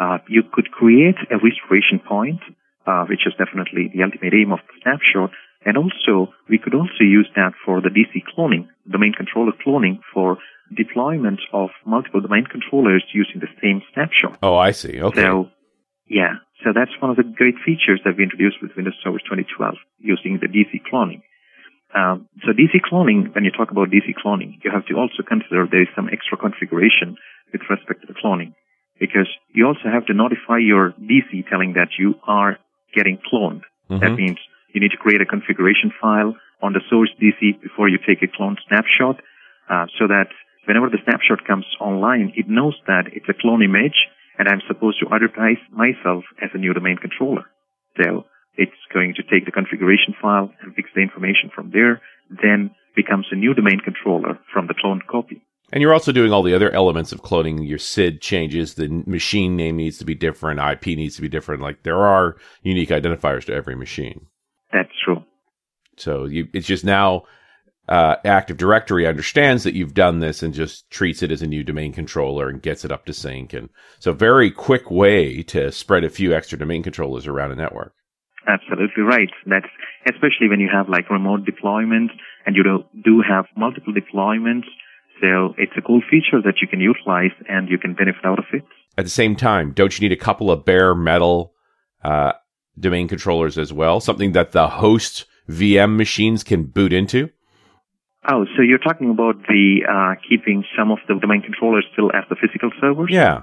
uh, 0.00 0.18
you 0.28 0.42
could 0.42 0.72
create 0.72 1.16
a 1.30 1.38
restoration 1.38 2.02
point, 2.02 2.42
uh, 2.86 3.06
which 3.06 3.22
is 3.24 3.32
definitely 3.38 3.88
the 3.94 4.02
ultimate 4.02 4.34
aim 4.34 4.52
of 4.52 4.58
the 4.66 4.74
snapshot, 4.82 5.30
and 5.64 5.76
also, 5.76 6.32
we 6.48 6.58
could 6.58 6.74
also 6.74 7.02
use 7.02 7.28
that 7.34 7.52
for 7.64 7.80
the 7.80 7.88
DC 7.88 8.22
cloning, 8.36 8.68
domain 8.90 9.12
controller 9.12 9.52
cloning 9.52 9.98
for 10.12 10.38
deployment 10.74 11.40
of 11.52 11.70
multiple 11.84 12.20
domain 12.20 12.44
controllers 12.44 13.04
using 13.12 13.40
the 13.40 13.48
same 13.62 13.82
snapshot. 13.94 14.38
Oh, 14.42 14.56
I 14.56 14.70
see. 14.72 15.00
Okay. 15.00 15.22
So, 15.22 15.50
yeah. 16.08 16.42
So 16.64 16.72
that's 16.74 16.90
one 17.00 17.10
of 17.10 17.16
the 17.16 17.24
great 17.24 17.56
features 17.64 18.00
that 18.04 18.16
we 18.16 18.24
introduced 18.24 18.58
with 18.62 18.72
Windows 18.76 18.94
Server 19.02 19.18
2012 19.18 19.74
using 19.98 20.38
the 20.40 20.48
DC 20.48 20.82
cloning. 20.90 21.22
Um, 21.94 22.28
so 22.44 22.52
DC 22.52 22.82
cloning, 22.82 23.34
when 23.34 23.44
you 23.44 23.50
talk 23.50 23.70
about 23.70 23.88
DC 23.90 24.14
cloning, 24.24 24.58
you 24.64 24.70
have 24.70 24.86
to 24.86 24.94
also 24.94 25.22
consider 25.26 25.66
there 25.70 25.82
is 25.82 25.88
some 25.94 26.08
extra 26.12 26.36
configuration 26.36 27.16
with 27.52 27.62
respect 27.70 28.02
to 28.02 28.06
the 28.06 28.18
cloning 28.18 28.54
because 28.98 29.28
you 29.54 29.66
also 29.66 29.88
have 29.92 30.06
to 30.06 30.14
notify 30.14 30.58
your 30.58 30.94
DC 31.00 31.48
telling 31.48 31.74
that 31.74 31.88
you 31.98 32.14
are 32.26 32.58
getting 32.94 33.18
cloned. 33.18 33.62
Mm-hmm. 33.90 33.98
That 33.98 34.14
means 34.16 34.38
you 34.76 34.80
need 34.84 34.92
to 34.92 35.00
create 35.00 35.24
a 35.24 35.26
configuration 35.26 35.90
file 35.96 36.36
on 36.60 36.76
the 36.76 36.84
source 36.92 37.08
DC 37.16 37.60
before 37.64 37.88
you 37.88 37.96
take 37.96 38.20
a 38.22 38.28
clone 38.28 38.56
snapshot, 38.68 39.16
uh, 39.72 39.86
so 39.98 40.06
that 40.06 40.28
whenever 40.68 40.92
the 40.92 41.00
snapshot 41.08 41.48
comes 41.48 41.64
online, 41.80 42.32
it 42.36 42.44
knows 42.46 42.76
that 42.86 43.08
it's 43.16 43.28
a 43.28 43.40
clone 43.40 43.62
image 43.64 43.96
and 44.38 44.48
I'm 44.48 44.60
supposed 44.68 45.00
to 45.00 45.08
advertise 45.12 45.56
myself 45.72 46.24
as 46.42 46.50
a 46.52 46.58
new 46.58 46.74
domain 46.74 46.96
controller. 46.96 47.44
So 47.96 48.24
it's 48.56 48.72
going 48.92 49.14
to 49.16 49.22
take 49.22 49.44
the 49.46 49.52
configuration 49.52 50.14
file 50.20 50.52
and 50.60 50.74
fix 50.74 50.90
the 50.94 51.00
information 51.00 51.50
from 51.54 51.70
there, 51.72 52.02
then 52.28 52.70
becomes 52.94 53.26
a 53.30 53.36
new 53.36 53.54
domain 53.54 53.80
controller 53.80 54.38
from 54.52 54.66
the 54.66 54.74
cloned 54.74 55.06
copy. 55.06 55.42
And 55.72 55.82
you're 55.82 55.92
also 55.92 56.12
doing 56.12 56.32
all 56.32 56.42
the 56.42 56.54
other 56.54 56.70
elements 56.70 57.12
of 57.12 57.22
cloning. 57.22 57.66
Your 57.66 57.78
SID 57.78 58.20
changes. 58.20 58.74
The 58.74 58.88
machine 59.06 59.56
name 59.56 59.76
needs 59.76 59.98
to 59.98 60.04
be 60.04 60.14
different. 60.14 60.60
IP 60.60 60.96
needs 60.96 61.16
to 61.16 61.22
be 61.22 61.28
different. 61.28 61.62
Like 61.62 61.82
there 61.82 62.06
are 62.06 62.36
unique 62.62 62.90
identifiers 62.90 63.44
to 63.46 63.54
every 63.54 63.74
machine. 63.74 64.26
That's 64.76 64.92
true. 65.02 65.24
So 65.96 66.26
you, 66.26 66.48
it's 66.52 66.66
just 66.66 66.84
now 66.84 67.22
uh, 67.88 68.16
Active 68.26 68.58
Directory 68.58 69.06
understands 69.06 69.64
that 69.64 69.74
you've 69.74 69.94
done 69.94 70.18
this 70.18 70.42
and 70.42 70.52
just 70.52 70.90
treats 70.90 71.22
it 71.22 71.30
as 71.30 71.40
a 71.40 71.46
new 71.46 71.64
domain 71.64 71.94
controller 71.94 72.50
and 72.50 72.60
gets 72.60 72.84
it 72.84 72.92
up 72.92 73.06
to 73.06 73.14
sync. 73.14 73.54
And 73.54 73.70
so, 74.00 74.12
very 74.12 74.50
quick 74.50 74.90
way 74.90 75.42
to 75.44 75.72
spread 75.72 76.04
a 76.04 76.10
few 76.10 76.34
extra 76.34 76.58
domain 76.58 76.82
controllers 76.82 77.26
around 77.26 77.52
a 77.52 77.56
network. 77.56 77.94
Absolutely 78.46 79.02
right. 79.02 79.30
That's 79.46 79.66
especially 80.06 80.48
when 80.50 80.60
you 80.60 80.68
have 80.70 80.90
like 80.90 81.08
remote 81.08 81.40
deployments 81.46 82.10
and 82.44 82.54
you 82.54 82.62
do, 82.62 82.84
do 83.02 83.22
have 83.26 83.46
multiple 83.56 83.94
deployments. 83.94 84.66
So 85.22 85.54
it's 85.56 85.72
a 85.78 85.80
cool 85.80 86.02
feature 86.10 86.42
that 86.44 86.60
you 86.60 86.68
can 86.68 86.80
utilize 86.80 87.32
and 87.48 87.68
you 87.70 87.78
can 87.78 87.94
benefit 87.94 88.24
out 88.24 88.38
of 88.38 88.44
it. 88.52 88.62
At 88.98 89.06
the 89.06 89.10
same 89.10 89.36
time, 89.36 89.72
don't 89.72 89.98
you 89.98 90.06
need 90.06 90.12
a 90.12 90.20
couple 90.20 90.50
of 90.50 90.64
bare 90.64 90.94
metal 90.94 91.54
uh, 92.04 92.32
domain 92.78 93.08
controllers 93.08 93.58
as 93.58 93.72
well? 93.72 94.00
Something 94.00 94.32
that 94.32 94.52
the 94.52 94.68
host 94.68 95.24
VM 95.48 95.96
machines 95.96 96.44
can 96.44 96.64
boot 96.64 96.92
into? 96.92 97.30
Oh, 98.28 98.44
so 98.56 98.62
you're 98.62 98.78
talking 98.78 99.10
about 99.10 99.36
the 99.46 99.86
uh, 99.86 100.14
keeping 100.28 100.64
some 100.76 100.90
of 100.90 100.98
the 101.06 101.14
domain 101.14 101.42
controllers 101.42 101.86
still 101.92 102.10
as 102.12 102.24
the 102.28 102.36
physical 102.36 102.70
servers? 102.80 103.08
Yeah. 103.10 103.42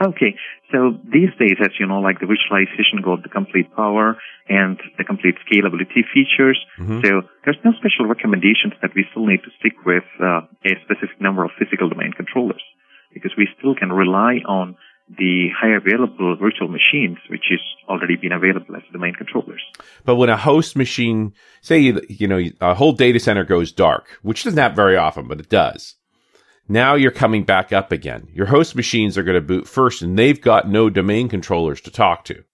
Okay, 0.00 0.34
so 0.72 0.98
these 1.04 1.30
days, 1.38 1.58
as 1.60 1.70
you 1.78 1.86
know, 1.86 2.00
like 2.00 2.18
the 2.18 2.26
virtualization 2.26 3.04
got 3.04 3.22
the 3.22 3.28
complete 3.28 3.68
power 3.76 4.16
and 4.48 4.80
the 4.96 5.04
complete 5.04 5.36
scalability 5.46 6.02
features. 6.14 6.58
Mm-hmm. 6.80 7.00
So 7.04 7.22
there's 7.44 7.58
no 7.64 7.72
special 7.78 8.06
recommendations 8.06 8.72
that 8.80 8.90
we 8.96 9.04
still 9.10 9.26
need 9.26 9.42
to 9.44 9.50
stick 9.60 9.74
with 9.84 10.04
uh, 10.18 10.48
a 10.64 10.72
specific 10.82 11.20
number 11.20 11.44
of 11.44 11.50
physical 11.58 11.88
domain 11.88 12.12
controllers 12.12 12.62
because 13.12 13.32
we 13.36 13.46
still 13.58 13.74
can 13.74 13.92
rely 13.92 14.40
on 14.48 14.76
the 15.18 15.48
high 15.58 15.74
available 15.74 16.36
virtual 16.36 16.68
machines, 16.68 17.18
which 17.28 17.50
is 17.50 17.60
already 17.88 18.16
been 18.16 18.32
available 18.32 18.76
as 18.76 18.82
domain 18.92 19.14
controllers. 19.14 19.62
But 20.04 20.16
when 20.16 20.30
a 20.30 20.36
host 20.36 20.76
machine, 20.76 21.34
say, 21.60 21.78
you 22.08 22.28
know, 22.28 22.42
a 22.60 22.74
whole 22.74 22.92
data 22.92 23.20
center 23.20 23.44
goes 23.44 23.72
dark, 23.72 24.18
which 24.22 24.44
doesn't 24.44 24.58
happen 24.58 24.76
very 24.76 24.96
often, 24.96 25.28
but 25.28 25.40
it 25.40 25.48
does. 25.48 25.96
Now 26.68 26.94
you're 26.94 27.10
coming 27.10 27.44
back 27.44 27.72
up 27.72 27.92
again. 27.92 28.28
Your 28.32 28.46
host 28.46 28.76
machines 28.76 29.18
are 29.18 29.22
going 29.22 29.34
to 29.34 29.46
boot 29.46 29.68
first 29.68 30.00
and 30.00 30.18
they've 30.18 30.40
got 30.40 30.68
no 30.68 30.88
domain 30.88 31.28
controllers 31.28 31.80
to 31.82 31.90
talk 31.90 32.24
to 32.26 32.44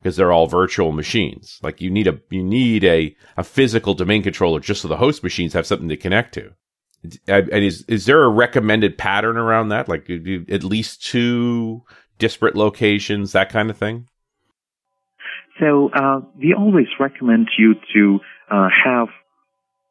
because 0.00 0.16
they're 0.16 0.32
all 0.32 0.46
virtual 0.46 0.92
machines. 0.92 1.58
Like 1.62 1.80
you 1.80 1.90
need 1.90 2.08
a, 2.08 2.20
you 2.30 2.42
need 2.42 2.84
a, 2.84 3.16
a 3.36 3.44
physical 3.44 3.94
domain 3.94 4.22
controller 4.22 4.60
just 4.60 4.82
so 4.82 4.88
the 4.88 4.96
host 4.96 5.22
machines 5.22 5.52
have 5.52 5.66
something 5.66 5.88
to 5.88 5.96
connect 5.96 6.34
to. 6.34 6.52
And 7.26 7.48
is 7.50 7.82
is 7.82 8.06
there 8.06 8.22
a 8.22 8.28
recommended 8.28 8.98
pattern 8.98 9.36
around 9.36 9.68
that? 9.68 9.88
Like 9.88 10.10
at 10.10 10.64
least 10.64 11.04
two 11.04 11.82
disparate 12.18 12.56
locations, 12.56 13.32
that 13.32 13.48
kind 13.48 13.70
of 13.70 13.76
thing. 13.76 14.06
So 15.58 15.90
uh, 15.92 16.20
we 16.36 16.54
always 16.54 16.86
recommend 16.98 17.48
you 17.58 17.74
to 17.94 18.20
uh, 18.50 18.68
have 18.84 19.08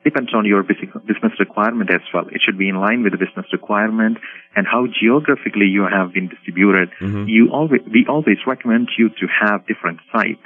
depends 0.04 0.34
on 0.34 0.46
your 0.46 0.64
business 0.64 1.34
requirement 1.40 1.92
as 1.92 2.02
well. 2.14 2.26
It 2.32 2.42
should 2.44 2.58
be 2.58 2.70
in 2.70 2.80
line 2.80 3.04
with 3.04 3.12
the 3.12 3.18
business 3.18 3.46
requirement 3.52 4.18
and 4.56 4.66
how 4.66 4.88
geographically 4.88 5.66
you 5.66 5.86
have 5.92 6.14
been 6.14 6.30
distributed. 6.30 6.90
Mm-hmm. 7.02 7.28
You 7.28 7.50
always 7.52 7.82
we 7.92 8.06
always 8.08 8.38
recommend 8.48 8.90
you 8.98 9.10
to 9.10 9.26
have 9.42 9.68
different 9.68 10.00
sites, 10.12 10.46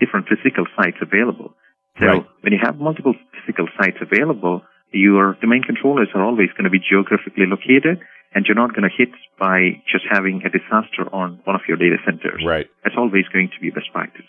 different 0.00 0.28
physical 0.28 0.66
sites 0.76 0.98
available. 1.00 1.54
So 1.98 2.06
right. 2.06 2.26
when 2.40 2.52
you 2.52 2.58
have 2.62 2.78
multiple 2.78 3.14
physical 3.34 3.68
sites 3.78 3.98
available, 4.00 4.62
your 4.94 5.36
domain 5.40 5.62
controllers 5.62 6.08
are 6.14 6.22
always 6.22 6.48
going 6.56 6.64
to 6.64 6.70
be 6.70 6.80
geographically 6.80 7.46
located 7.46 8.00
and 8.34 8.46
you're 8.46 8.56
not 8.56 8.70
going 8.74 8.88
to 8.88 8.96
hit 8.96 9.10
by 9.38 9.82
just 9.90 10.04
having 10.10 10.42
a 10.44 10.50
disaster 10.50 11.06
on 11.12 11.40
one 11.44 11.54
of 11.56 11.62
your 11.68 11.76
data 11.76 11.96
centers. 12.04 12.42
Right. 12.44 12.66
That's 12.82 12.96
always 12.98 13.24
going 13.32 13.50
to 13.54 13.60
be 13.60 13.70
best 13.70 13.92
practice. 13.92 14.26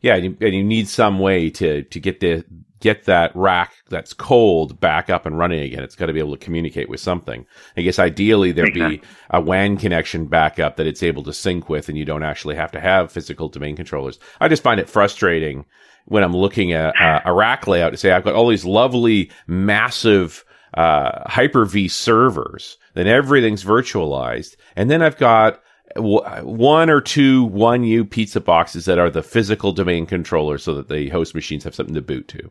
Yeah, 0.00 0.16
and 0.16 0.24
you, 0.24 0.36
and 0.40 0.54
you 0.54 0.64
need 0.64 0.88
some 0.88 1.20
way 1.20 1.48
to 1.50 1.84
to 1.84 2.00
get 2.00 2.18
the 2.18 2.44
get 2.80 3.04
that 3.04 3.30
rack 3.36 3.72
that's 3.88 4.12
cold 4.12 4.80
back 4.80 5.08
up 5.08 5.24
and 5.24 5.38
running 5.38 5.60
again. 5.60 5.84
It's 5.84 5.94
got 5.94 6.06
to 6.06 6.12
be 6.12 6.18
able 6.18 6.36
to 6.36 6.44
communicate 6.44 6.88
with 6.88 6.98
something. 6.98 7.46
I 7.76 7.82
guess 7.82 8.00
ideally 8.00 8.50
there'd 8.50 8.70
exactly. 8.70 8.96
be 8.96 9.04
a 9.30 9.40
WAN 9.40 9.76
connection 9.76 10.26
backup 10.26 10.76
that 10.76 10.88
it's 10.88 11.04
able 11.04 11.22
to 11.22 11.32
sync 11.32 11.68
with, 11.68 11.88
and 11.88 11.96
you 11.96 12.04
don't 12.04 12.24
actually 12.24 12.56
have 12.56 12.72
to 12.72 12.80
have 12.80 13.12
physical 13.12 13.48
domain 13.48 13.76
controllers. 13.76 14.18
I 14.40 14.48
just 14.48 14.64
find 14.64 14.80
it 14.80 14.90
frustrating 14.90 15.64
when 16.06 16.22
I'm 16.22 16.36
looking 16.36 16.72
at 16.72 17.00
uh, 17.00 17.20
a 17.24 17.32
rack 17.32 17.66
layout 17.66 17.90
to 17.90 17.96
say 17.96 18.12
I've 18.12 18.24
got 18.24 18.34
all 18.34 18.48
these 18.48 18.64
lovely, 18.64 19.30
massive 19.46 20.44
uh, 20.74 21.28
Hyper-V 21.28 21.88
servers, 21.88 22.78
then 22.94 23.06
everything's 23.06 23.64
virtualized, 23.64 24.56
and 24.76 24.90
then 24.90 25.02
I've 25.02 25.18
got 25.18 25.62
one 25.96 26.88
or 26.88 27.00
two 27.00 27.48
1U 27.50 28.08
pizza 28.08 28.40
boxes 28.40 28.86
that 28.86 28.98
are 28.98 29.10
the 29.10 29.22
physical 29.22 29.72
domain 29.72 30.06
controllers 30.06 30.64
so 30.64 30.74
that 30.74 30.88
the 30.88 31.10
host 31.10 31.34
machines 31.34 31.64
have 31.64 31.74
something 31.74 31.94
to 31.94 32.00
boot 32.00 32.28
to. 32.28 32.50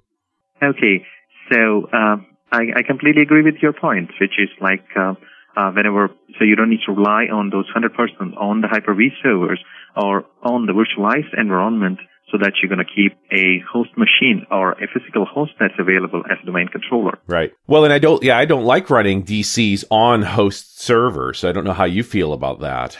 Okay, 0.61 1.05
so 1.51 1.89
um, 1.91 2.27
I, 2.51 2.67
I, 2.75 2.83
completely 2.85 3.23
agree 3.23 3.41
with 3.41 3.55
your 3.61 3.73
point, 3.73 4.11
which 4.19 4.37
is 4.37 4.49
like 4.61 4.85
uh, 4.95 5.15
uh, 5.57 5.71
whenever, 5.71 6.09
so 6.37 6.45
you 6.45 6.55
don't 6.55 6.69
need 6.69 6.81
to 6.85 6.91
rely 6.91 7.25
on 7.33 7.49
those 7.49 7.65
100% 7.75 8.37
on 8.37 8.61
the 8.61 8.67
Hyper-V 8.67 9.09
servers 9.23 9.59
or 9.95 10.25
on 10.43 10.67
the 10.67 10.73
virtualized 10.73 11.37
environment 11.37 11.99
so 12.31 12.37
that 12.37 12.53
you're 12.61 12.69
going 12.69 12.85
to 12.85 12.93
keep 12.93 13.17
a 13.31 13.59
host 13.71 13.89
machine 13.97 14.45
or 14.49 14.71
a 14.73 14.87
physical 14.93 15.25
host 15.25 15.51
that's 15.59 15.73
available 15.77 16.23
as 16.31 16.37
a 16.41 16.45
domain 16.45 16.67
controller. 16.67 17.19
Right. 17.27 17.51
Well, 17.67 17.83
and 17.83 17.93
I 17.93 17.99
don't, 17.99 18.23
yeah, 18.23 18.37
I 18.37 18.45
don't 18.45 18.63
like 18.63 18.89
running 18.89 19.23
DCs 19.23 19.83
on 19.91 20.21
host 20.21 20.79
servers. 20.81 21.39
So 21.39 21.49
I 21.49 21.51
don't 21.51 21.65
know 21.65 21.73
how 21.73 21.85
you 21.85 22.03
feel 22.03 22.33
about 22.33 22.61
that. 22.61 22.97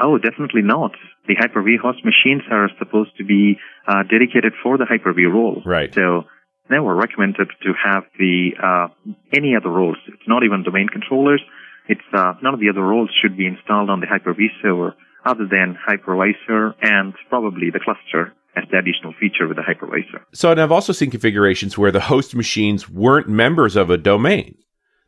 Oh, 0.00 0.18
definitely 0.18 0.62
not. 0.62 0.92
The 1.28 1.36
Hyper-V 1.38 1.78
host 1.82 2.04
machines 2.04 2.42
are 2.50 2.68
supposed 2.78 3.16
to 3.18 3.24
be 3.24 3.56
uh, 3.86 4.02
dedicated 4.02 4.52
for 4.62 4.76
the 4.76 4.84
Hyper-V 4.84 5.24
role. 5.26 5.62
Right. 5.64 5.94
So 5.94 6.24
never 6.68 6.94
recommended 6.94 7.48
to 7.62 7.72
have 7.82 8.04
the 8.18 8.50
uh, 8.62 8.88
any 9.32 9.54
other 9.56 9.70
roles. 9.70 9.96
It's 10.08 10.26
not 10.26 10.42
even 10.42 10.64
domain 10.64 10.88
controllers. 10.88 11.42
It's 11.88 12.00
uh, 12.12 12.34
none 12.42 12.54
of 12.54 12.60
the 12.60 12.70
other 12.70 12.82
roles 12.82 13.10
should 13.22 13.36
be 13.36 13.46
installed 13.46 13.90
on 13.90 14.00
the 14.00 14.06
Hyper-V 14.06 14.48
server 14.62 14.96
other 15.24 15.46
than 15.50 15.76
hypervisor 15.88 16.74
and 16.82 17.14
probably 17.28 17.70
the 17.70 17.80
cluster 17.80 18.32
as 18.56 18.64
the 18.70 18.78
additional 18.78 19.12
feature 19.18 19.48
with 19.48 19.56
the 19.56 19.62
hypervisor. 19.62 20.22
So, 20.32 20.50
and 20.50 20.60
I've 20.60 20.72
also 20.72 20.92
seen 20.92 21.10
configurations 21.10 21.76
where 21.76 21.92
the 21.92 22.00
host 22.00 22.34
machines 22.34 22.88
weren't 22.88 23.28
members 23.28 23.76
of 23.76 23.90
a 23.90 23.96
domain, 23.96 24.56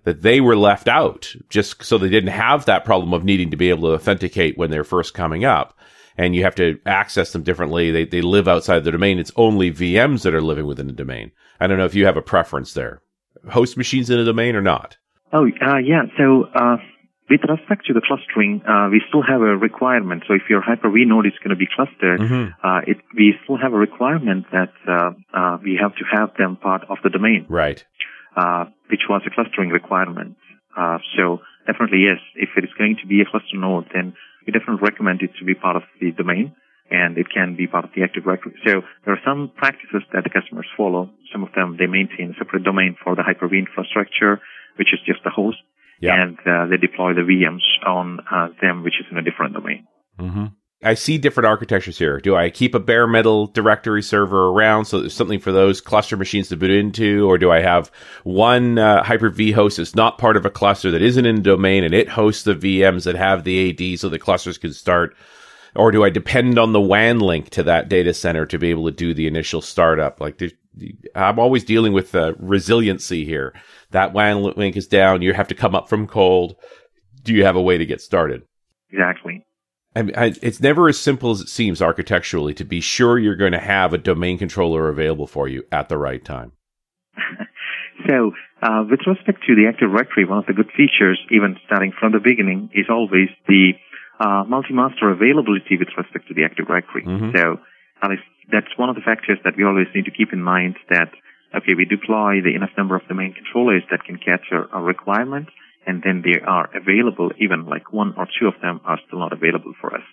that 0.04 0.22
they 0.22 0.40
were 0.40 0.56
left 0.56 0.88
out 0.88 1.34
just 1.48 1.82
so 1.82 1.98
they 1.98 2.08
didn't 2.08 2.30
have 2.30 2.64
that 2.64 2.84
problem 2.84 3.12
of 3.12 3.24
needing 3.24 3.50
to 3.50 3.56
be 3.56 3.70
able 3.70 3.88
to 3.88 3.94
authenticate 3.94 4.56
when 4.56 4.70
they're 4.70 4.84
first 4.84 5.14
coming 5.14 5.44
up. 5.44 5.76
And 6.18 6.34
you 6.34 6.44
have 6.44 6.54
to 6.54 6.78
access 6.86 7.32
them 7.32 7.42
differently. 7.42 7.90
They, 7.90 8.04
they 8.06 8.22
live 8.22 8.48
outside 8.48 8.84
the 8.84 8.92
domain. 8.92 9.18
It's 9.18 9.32
only 9.36 9.70
VMs 9.70 10.22
that 10.22 10.34
are 10.34 10.40
living 10.40 10.66
within 10.66 10.86
the 10.86 10.92
domain. 10.92 11.32
I 11.60 11.66
don't 11.66 11.76
know 11.76 11.84
if 11.84 11.94
you 11.94 12.06
have 12.06 12.16
a 12.16 12.22
preference 12.22 12.72
there. 12.72 13.02
Host 13.50 13.76
machines 13.76 14.08
in 14.08 14.18
a 14.18 14.24
domain 14.24 14.56
or 14.56 14.62
not? 14.62 14.96
Oh, 15.32 15.46
uh, 15.60 15.76
yeah. 15.76 16.04
So, 16.16 16.44
uh, 16.54 16.76
with 17.28 17.40
respect 17.48 17.86
to 17.86 17.92
the 17.92 18.00
clustering, 18.00 18.62
uh, 18.62 18.88
we 18.90 19.02
still 19.08 19.22
have 19.22 19.40
a 19.40 19.56
requirement. 19.56 20.22
So 20.28 20.34
if 20.34 20.42
your 20.48 20.60
Hyper-V 20.60 21.04
node 21.06 21.26
is 21.26 21.34
going 21.42 21.50
to 21.50 21.58
be 21.58 21.66
clustered, 21.66 22.20
mm-hmm. 22.20 22.54
uh, 22.62 22.80
it, 22.86 22.98
we 23.16 23.34
still 23.42 23.58
have 23.58 23.72
a 23.72 23.78
requirement 23.78 24.46
that 24.52 24.72
uh, 24.86 25.10
uh 25.34 25.58
we 25.62 25.78
have 25.80 25.94
to 25.96 26.04
have 26.10 26.30
them 26.38 26.56
part 26.56 26.82
of 26.88 26.98
the 27.02 27.10
domain. 27.10 27.46
Right. 27.48 27.84
Uh, 28.36 28.66
which 28.90 29.08
was 29.08 29.22
a 29.26 29.30
clustering 29.30 29.70
requirement. 29.70 30.36
Uh, 30.76 30.98
so 31.16 31.40
definitely 31.66 32.04
yes, 32.06 32.20
if 32.36 32.50
it 32.56 32.64
is 32.64 32.70
going 32.78 32.96
to 33.00 33.06
be 33.06 33.20
a 33.20 33.24
cluster 33.24 33.56
node, 33.56 33.88
then 33.92 34.14
we 34.46 34.52
definitely 34.52 34.82
recommend 34.82 35.22
it 35.22 35.30
to 35.38 35.44
be 35.44 35.54
part 35.54 35.74
of 35.74 35.82
the 36.00 36.12
domain 36.12 36.54
and 36.90 37.18
it 37.18 37.26
can 37.32 37.56
be 37.56 37.66
part 37.66 37.84
of 37.84 37.90
the 37.96 38.02
Active 38.02 38.22
Directory. 38.22 38.54
So 38.64 38.82
there 39.04 39.14
are 39.14 39.24
some 39.26 39.50
practices 39.56 40.02
that 40.12 40.22
the 40.22 40.30
customers 40.30 40.66
follow. 40.76 41.10
Some 41.32 41.42
of 41.42 41.50
them 41.56 41.76
they 41.78 41.86
maintain 41.86 42.30
a 42.30 42.38
separate 42.38 42.62
domain 42.62 42.96
for 43.02 43.16
the 43.16 43.24
Hyper-V 43.24 43.58
infrastructure, 43.58 44.40
which 44.76 44.92
is 44.94 45.00
just 45.04 45.24
the 45.24 45.30
host 45.30 45.58
yeah. 46.00 46.22
and 46.22 46.38
uh, 46.46 46.66
they 46.66 46.76
deploy 46.76 47.14
the 47.14 47.22
VMs 47.22 47.62
on 47.86 48.20
uh, 48.30 48.48
them, 48.60 48.82
which 48.82 48.94
is 49.00 49.06
in 49.10 49.18
a 49.18 49.22
different 49.22 49.54
domain. 49.54 49.86
Mm-hmm. 50.18 50.46
I 50.82 50.94
see 50.94 51.16
different 51.16 51.46
architectures 51.46 51.98
here. 51.98 52.20
Do 52.20 52.36
I 52.36 52.50
keep 52.50 52.74
a 52.74 52.78
bare 52.78 53.06
metal 53.06 53.46
directory 53.46 54.02
server 54.02 54.48
around 54.48 54.84
so 54.84 55.00
there's 55.00 55.14
something 55.14 55.40
for 55.40 55.50
those 55.50 55.80
cluster 55.80 56.16
machines 56.16 56.48
to 56.48 56.56
boot 56.56 56.70
into, 56.70 57.26
or 57.26 57.38
do 57.38 57.50
I 57.50 57.60
have 57.60 57.90
one 58.24 58.78
uh, 58.78 59.02
Hyper-V 59.02 59.52
host 59.52 59.78
that's 59.78 59.94
not 59.94 60.18
part 60.18 60.36
of 60.36 60.44
a 60.44 60.50
cluster 60.50 60.90
that 60.90 61.02
isn't 61.02 61.24
in 61.24 61.38
a 61.38 61.42
domain 61.42 61.82
and 61.82 61.94
it 61.94 62.10
hosts 62.10 62.44
the 62.44 62.54
VMs 62.54 63.04
that 63.04 63.16
have 63.16 63.44
the 63.44 63.70
AD 63.70 63.98
so 63.98 64.08
the 64.08 64.18
clusters 64.18 64.58
can 64.58 64.72
start? 64.72 65.16
Or 65.74 65.90
do 65.92 66.04
I 66.04 66.10
depend 66.10 66.58
on 66.58 66.72
the 66.72 66.80
WAN 66.80 67.20
link 67.20 67.50
to 67.50 67.62
that 67.64 67.88
data 67.88 68.14
center 68.14 68.46
to 68.46 68.58
be 68.58 68.70
able 68.70 68.86
to 68.86 68.92
do 68.92 69.12
the 69.12 69.26
initial 69.26 69.62
startup? 69.62 70.20
Like, 70.20 70.40
I'm 71.14 71.38
always 71.38 71.64
dealing 71.64 71.92
with 71.92 72.14
uh, 72.14 72.34
resiliency 72.38 73.24
here. 73.24 73.54
That 73.90 74.12
WAN 74.12 74.42
link 74.42 74.76
is 74.76 74.86
down. 74.86 75.22
You 75.22 75.32
have 75.32 75.48
to 75.48 75.54
come 75.54 75.74
up 75.74 75.88
from 75.88 76.06
cold. 76.06 76.56
Do 77.22 77.32
you 77.32 77.44
have 77.44 77.56
a 77.56 77.62
way 77.62 77.78
to 77.78 77.86
get 77.86 78.00
started? 78.00 78.42
Exactly. 78.90 79.44
I 79.94 80.02
mean, 80.02 80.14
I, 80.14 80.34
it's 80.42 80.60
never 80.60 80.88
as 80.88 80.98
simple 80.98 81.30
as 81.30 81.40
it 81.40 81.48
seems 81.48 81.80
architecturally 81.80 82.52
to 82.54 82.64
be 82.64 82.80
sure 82.80 83.18
you're 83.18 83.34
going 83.34 83.52
to 83.52 83.58
have 83.58 83.94
a 83.94 83.98
domain 83.98 84.36
controller 84.36 84.90
available 84.90 85.26
for 85.26 85.48
you 85.48 85.64
at 85.72 85.88
the 85.88 85.98
right 85.98 86.24
time. 86.24 86.52
So, 88.06 88.32
uh, 88.62 88.84
with 88.88 89.00
respect 89.06 89.42
to 89.48 89.56
the 89.56 89.66
Active 89.68 89.90
Directory, 89.90 90.24
one 90.26 90.38
of 90.38 90.46
the 90.46 90.52
good 90.52 90.70
features, 90.76 91.18
even 91.30 91.56
starting 91.66 91.92
from 91.98 92.12
the 92.12 92.20
beginning, 92.20 92.70
is 92.74 92.86
always 92.88 93.28
the 93.48 93.72
uh, 94.20 94.44
multi-master 94.46 95.10
availability 95.10 95.76
with 95.76 95.88
respect 95.96 96.28
to 96.28 96.34
the 96.34 96.44
Active 96.44 96.66
Directory. 96.66 97.02
Mhm. 97.02 97.36
So, 97.36 97.58
least 98.10 98.22
that's 98.52 98.76
one 98.76 98.88
of 98.88 98.94
the 98.94 99.02
factors 99.04 99.38
that 99.44 99.56
we 99.56 99.64
always 99.64 99.88
need 99.94 100.04
to 100.04 100.10
keep 100.10 100.32
in 100.32 100.42
mind 100.42 100.76
that, 100.90 101.10
okay, 101.56 101.74
we 101.74 101.84
deploy 101.84 102.40
the 102.42 102.54
enough 102.54 102.70
number 102.76 102.96
of 102.96 103.06
domain 103.08 103.34
controllers 103.34 103.82
that 103.90 104.04
can 104.04 104.18
capture 104.18 104.68
a 104.72 104.80
requirement, 104.80 105.48
and 105.86 106.02
then 106.04 106.22
they 106.24 106.40
are 106.40 106.68
available, 106.76 107.30
even 107.40 107.66
like 107.66 107.92
one 107.92 108.14
or 108.16 108.26
two 108.38 108.46
of 108.46 108.54
them 108.62 108.80
are 108.84 108.98
still 109.06 109.18
not 109.20 109.32
available 109.32 109.72
for 109.80 109.94
us. 109.94 110.06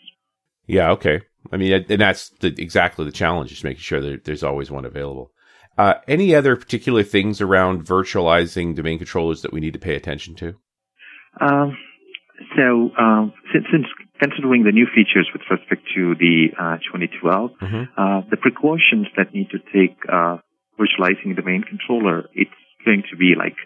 Yeah, 0.66 0.92
okay. 0.92 1.22
I 1.52 1.58
mean, 1.58 1.86
and 1.90 2.02
that's 2.02 2.30
the, 2.40 2.56
exactly 2.58 3.06
the 3.06 3.12
challenge 3.12 3.52
is 3.52 3.64
making 3.64 3.82
sure 3.82 4.02
that 4.02 4.24
there's 4.24 4.44
always 4.44 4.72
one 4.72 4.86
available. 4.86 5.32
Uh, 5.78 5.96
any 6.08 6.36
other 6.36 6.56
particular 6.56 7.04
things 7.04 7.42
around 7.42 7.86
virtualizing 7.86 8.76
domain 8.76 8.98
controllers 8.98 9.42
that 9.42 9.52
we 9.52 9.60
need 9.60 9.74
to 9.74 9.80
pay 9.80 9.96
attention 9.96 10.36
to? 10.36 10.54
Um, 11.42 11.76
so, 12.56 12.92
um, 12.98 13.34
since, 13.52 13.66
since 13.72 13.88
considering 14.26 14.62
the 14.64 14.72
new 14.80 14.88
features 14.98 15.28
with 15.34 15.44
respect 15.56 15.84
to 15.96 16.02
the 16.24 16.36
uh, 16.64 16.78
2012, 16.90 17.52
Mhm. 17.62 17.84
uh, 18.02 18.22
the 18.34 18.38
precautions 18.46 19.08
that 19.18 19.28
need 19.38 19.50
to 19.56 19.60
take 19.78 19.96
uh, 20.18 20.36
virtualizing 20.82 21.28
the 21.36 21.40
domain 21.42 21.64
controller, 21.74 22.18
it's 22.42 22.60
going 22.88 23.04
to 23.12 23.16
be 23.24 23.30
like 23.44 23.58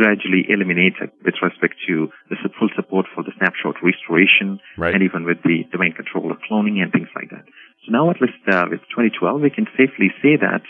gradually 0.00 0.42
eliminated 0.54 1.08
with 1.26 1.36
respect 1.48 1.74
to 1.88 1.94
the 2.30 2.36
full 2.58 2.70
support 2.78 3.06
for 3.14 3.22
the 3.26 3.32
snapshot 3.38 3.76
restoration 3.90 4.48
Right. 4.76 4.92
and 4.94 5.02
even 5.08 5.22
with 5.30 5.40
the 5.48 5.56
domain 5.74 5.92
controller 6.00 6.36
cloning 6.46 6.76
and 6.82 6.90
things 6.96 7.08
like 7.18 7.30
that. 7.34 7.44
So 7.82 7.92
now 7.98 8.04
at 8.10 8.20
least 8.20 8.40
uh, 8.48 8.66
with 8.72 8.80
2012, 8.90 9.40
we 9.46 9.50
can 9.50 9.66
safely 9.80 10.10
say 10.22 10.34
that 10.46 10.62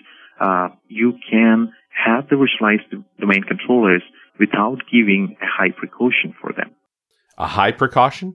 uh, 0.47 0.69
you 0.89 1.09
can 1.31 1.73
have 2.07 2.29
the 2.29 2.37
virtualized 2.43 2.89
domain 3.21 3.43
controllers 3.53 4.03
without 4.39 4.79
giving 4.93 5.37
a 5.41 5.47
high 5.59 5.71
precaution 5.81 6.35
for 6.41 6.53
them. 6.53 6.71
A 7.39 7.47
high 7.47 7.73
precaution? 7.73 8.35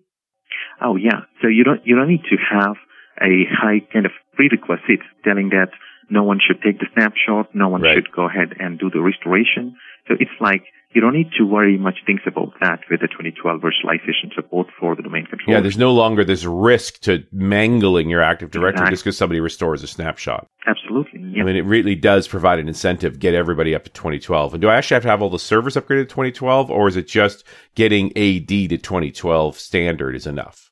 Oh 0.82 0.96
yeah. 0.96 1.22
So 1.42 1.48
you 1.48 1.64
don't 1.64 1.86
you 1.86 1.96
don't 1.96 2.08
need 2.08 2.24
to 2.30 2.38
have 2.38 2.76
a 3.22 3.46
high 3.52 3.82
kind 3.92 4.06
of 4.06 4.12
prerequisite 4.36 5.02
telling 5.24 5.50
that 5.50 5.70
no 6.10 6.24
one 6.24 6.40
should 6.46 6.62
take 6.62 6.80
the 6.80 6.88
snapshot, 6.94 7.54
no 7.54 7.68
one 7.70 7.82
Right. 7.82 7.96
should 7.96 8.12
go 8.12 8.26
ahead 8.26 8.54
and 8.60 8.80
do 8.80 8.90
the 8.90 9.02
restoration. 9.02 9.76
So 10.08 10.16
it's 10.20 10.32
like 10.40 10.64
you 10.94 11.02
don't 11.02 11.14
need 11.14 11.30
to 11.38 11.44
worry 11.46 11.78
much 11.78 11.98
things 12.06 12.22
about 12.26 12.54
that 12.62 12.80
with 12.90 13.02
the 13.02 13.08
2012 13.08 13.62
virtualization 13.62 14.34
support 14.34 14.68
for 14.80 14.96
the 14.96 15.04
domain 15.04 15.26
controller. 15.28 15.58
Yeah, 15.58 15.62
there's 15.62 15.78
no 15.78 15.92
longer 15.94 16.24
this 16.24 16.46
risk 16.46 17.00
to 17.02 17.24
mangling 17.32 18.10
your 18.10 18.22
Active 18.22 18.50
Directory 18.50 18.82
Exactly. 18.88 18.94
just 18.94 19.04
because 19.04 19.18
somebody 19.18 19.40
restores 19.40 19.84
a 19.84 19.88
snapshot. 19.88 20.48
Absolutely. 20.66 21.22
Yeah. 21.22 21.44
I 21.44 21.46
mean, 21.46 21.56
it 21.56 21.66
really 21.66 21.96
does 21.96 22.28
provide 22.28 22.60
an 22.60 22.68
incentive, 22.68 23.20
get 23.20 23.36
everybody 23.36 23.76
up 23.76 23.84
to 23.84 23.92
2012. 23.92 24.56
And 24.56 24.62
do 24.62 24.70
I 24.70 24.76
actually 24.78 24.96
have 24.96 25.04
to 25.04 25.10
have 25.10 25.22
all 25.22 25.30
the 25.30 25.38
servers 25.38 25.76
upgraded 25.76 26.04
to 26.04 26.06
2012, 26.06 26.72
or 26.72 26.88
is 26.88 26.96
it 26.96 27.08
just 27.08 27.44
getting 27.76 28.08
AD 28.18 28.48
to 28.48 28.78
2012 28.78 29.60
standard 29.60 30.16
is 30.16 30.26
enough? 30.26 30.66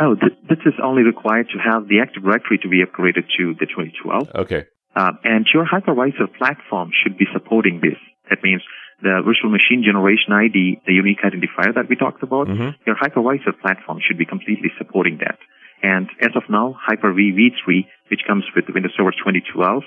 oh, 0.00 0.16
th- 0.16 0.32
this 0.48 0.58
is 0.66 0.74
only 0.82 1.02
required 1.04 1.46
to 1.50 1.58
have 1.58 1.86
the 1.88 2.00
Active 2.00 2.24
Directory 2.24 2.58
to 2.58 2.68
be 2.68 2.82
upgraded 2.84 3.24
to 3.38 3.54
the 3.60 3.66
2012. 3.66 4.28
Okay. 4.34 4.64
Um, 4.96 5.18
and 5.24 5.46
your 5.54 5.64
hypervisor 5.64 6.26
platform 6.36 6.90
should 7.02 7.16
be 7.16 7.26
supporting 7.32 7.80
this. 7.80 7.96
That 8.28 8.42
means 8.42 8.62
the 9.02 9.22
virtual 9.24 9.50
machine 9.50 9.82
generation 9.84 10.32
ID, 10.32 10.80
the 10.86 10.92
unique 10.94 11.20
identifier 11.22 11.74
that 11.74 11.88
we 11.88 11.96
talked 11.96 12.22
about, 12.22 12.48
Mhm. 12.48 12.74
your 12.86 12.96
hypervisor 12.96 13.58
platform 13.60 13.98
should 14.00 14.18
be 14.18 14.24
completely 14.24 14.70
supporting 14.78 15.18
that. 15.18 15.38
And 15.82 16.08
as 16.20 16.34
of 16.34 16.44
now, 16.48 16.76
Hyper-V 16.80 17.32
v3, 17.32 17.86
which 18.08 18.24
comes 18.26 18.44
with 18.54 18.64
Windows 18.72 18.92
Server 18.96 19.12
2012, 19.12 19.84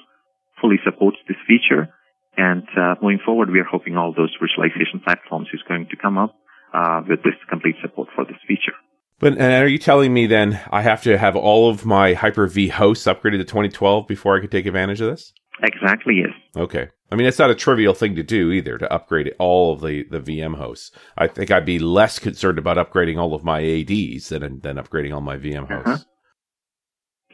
fully 0.62 0.80
supports 0.84 1.18
this 1.28 1.38
feature. 1.48 1.90
And 2.38 2.68
uh, 2.78 2.96
moving 3.02 3.20
forward, 3.26 3.50
we 3.50 3.60
are 3.60 3.64
hoping 3.64 3.98
all 3.98 4.14
those 4.14 4.36
virtualization 4.38 5.04
platforms 5.04 5.48
is 5.54 5.62
going 5.68 5.88
to 5.90 5.96
come 5.96 6.18
up 6.18 6.36
uh, 6.74 7.02
with 7.08 7.24
this 7.24 7.34
complete 7.50 7.76
support 7.82 8.10
for 8.16 8.26
this 8.26 8.38
feature. 8.48 8.74
But 9.20 9.34
and 9.34 9.64
are 9.64 9.68
you 9.68 9.80
telling 9.80 10.14
me 10.14 10.28
then 10.28 10.60
I 10.72 10.84
have 10.84 11.02
to 11.04 11.18
have 11.18 11.36
all 11.36 11.72
of 11.72 11.86
my 11.86 12.14
Hyper-V 12.14 12.68
hosts 12.68 13.08
upgraded 13.08 13.40
to 13.40 13.46
2012 13.46 14.08
before 14.08 14.38
I 14.38 14.42
could 14.42 14.52
take 14.52 14.68
advantage 14.68 15.02
of 15.02 15.10
this? 15.10 15.34
Exactly, 15.64 16.16
yes. 16.18 16.34
Okay. 16.56 16.90
I 17.12 17.16
mean, 17.16 17.26
it's 17.26 17.40
not 17.40 17.50
a 17.50 17.56
trivial 17.56 17.94
thing 17.94 18.16
to 18.16 18.24
do 18.24 18.52
either 18.52 18.78
to 18.78 18.92
upgrade 18.92 19.34
all 19.40 19.74
of 19.74 19.82
the, 19.82 20.04
the 20.10 20.20
VM 20.20 20.58
hosts. 20.58 20.92
I 21.18 21.28
think 21.28 21.52
I'd 21.52 21.66
be 21.66 21.80
less 21.80 22.20
concerned 22.20 22.60
about 22.60 22.78
upgrading 22.78 23.18
all 23.18 23.34
of 23.34 23.44
my 23.44 23.62
ADs 23.64 24.30
than, 24.30 24.60
than 24.60 24.76
upgrading 24.76 25.14
all 25.14 25.22
my 25.22 25.38
VM 25.38 25.68
hosts. 25.68 25.88
Uh-huh. 25.88 25.98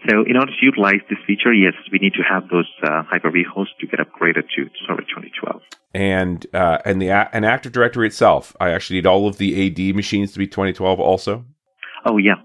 So 0.10 0.24
in 0.28 0.36
order 0.36 0.52
to 0.52 0.66
utilize 0.66 1.00
this 1.10 1.20
feature, 1.26 1.54
yes, 1.54 1.74
we 1.92 1.98
need 1.98 2.14
to 2.14 2.24
have 2.24 2.50
those 2.50 2.70
uh, 2.84 3.04
Hyper-V 3.10 3.46
hosts 3.52 3.74
to 3.80 3.88
get 3.88 4.00
upgraded 4.00 4.44
to 4.56 4.70
Server 4.86 5.02
2012. 5.02 5.62
And, 5.94 6.46
uh, 6.54 6.80
and 6.86 7.02
the, 7.02 7.08
a- 7.08 7.30
an 7.32 7.46
Active 7.46 7.72
Directory 7.72 8.08
itself, 8.08 8.56
I 8.60 8.72
actually 8.72 8.98
need 8.98 9.06
all 9.06 9.28
of 9.28 9.38
the 9.38 9.68
AD 9.68 9.96
machines 9.96 10.34
to 10.34 10.40
be 10.40 10.48
2012 10.48 11.00
also? 11.00 11.46
Oh 12.06 12.18
yeah, 12.18 12.36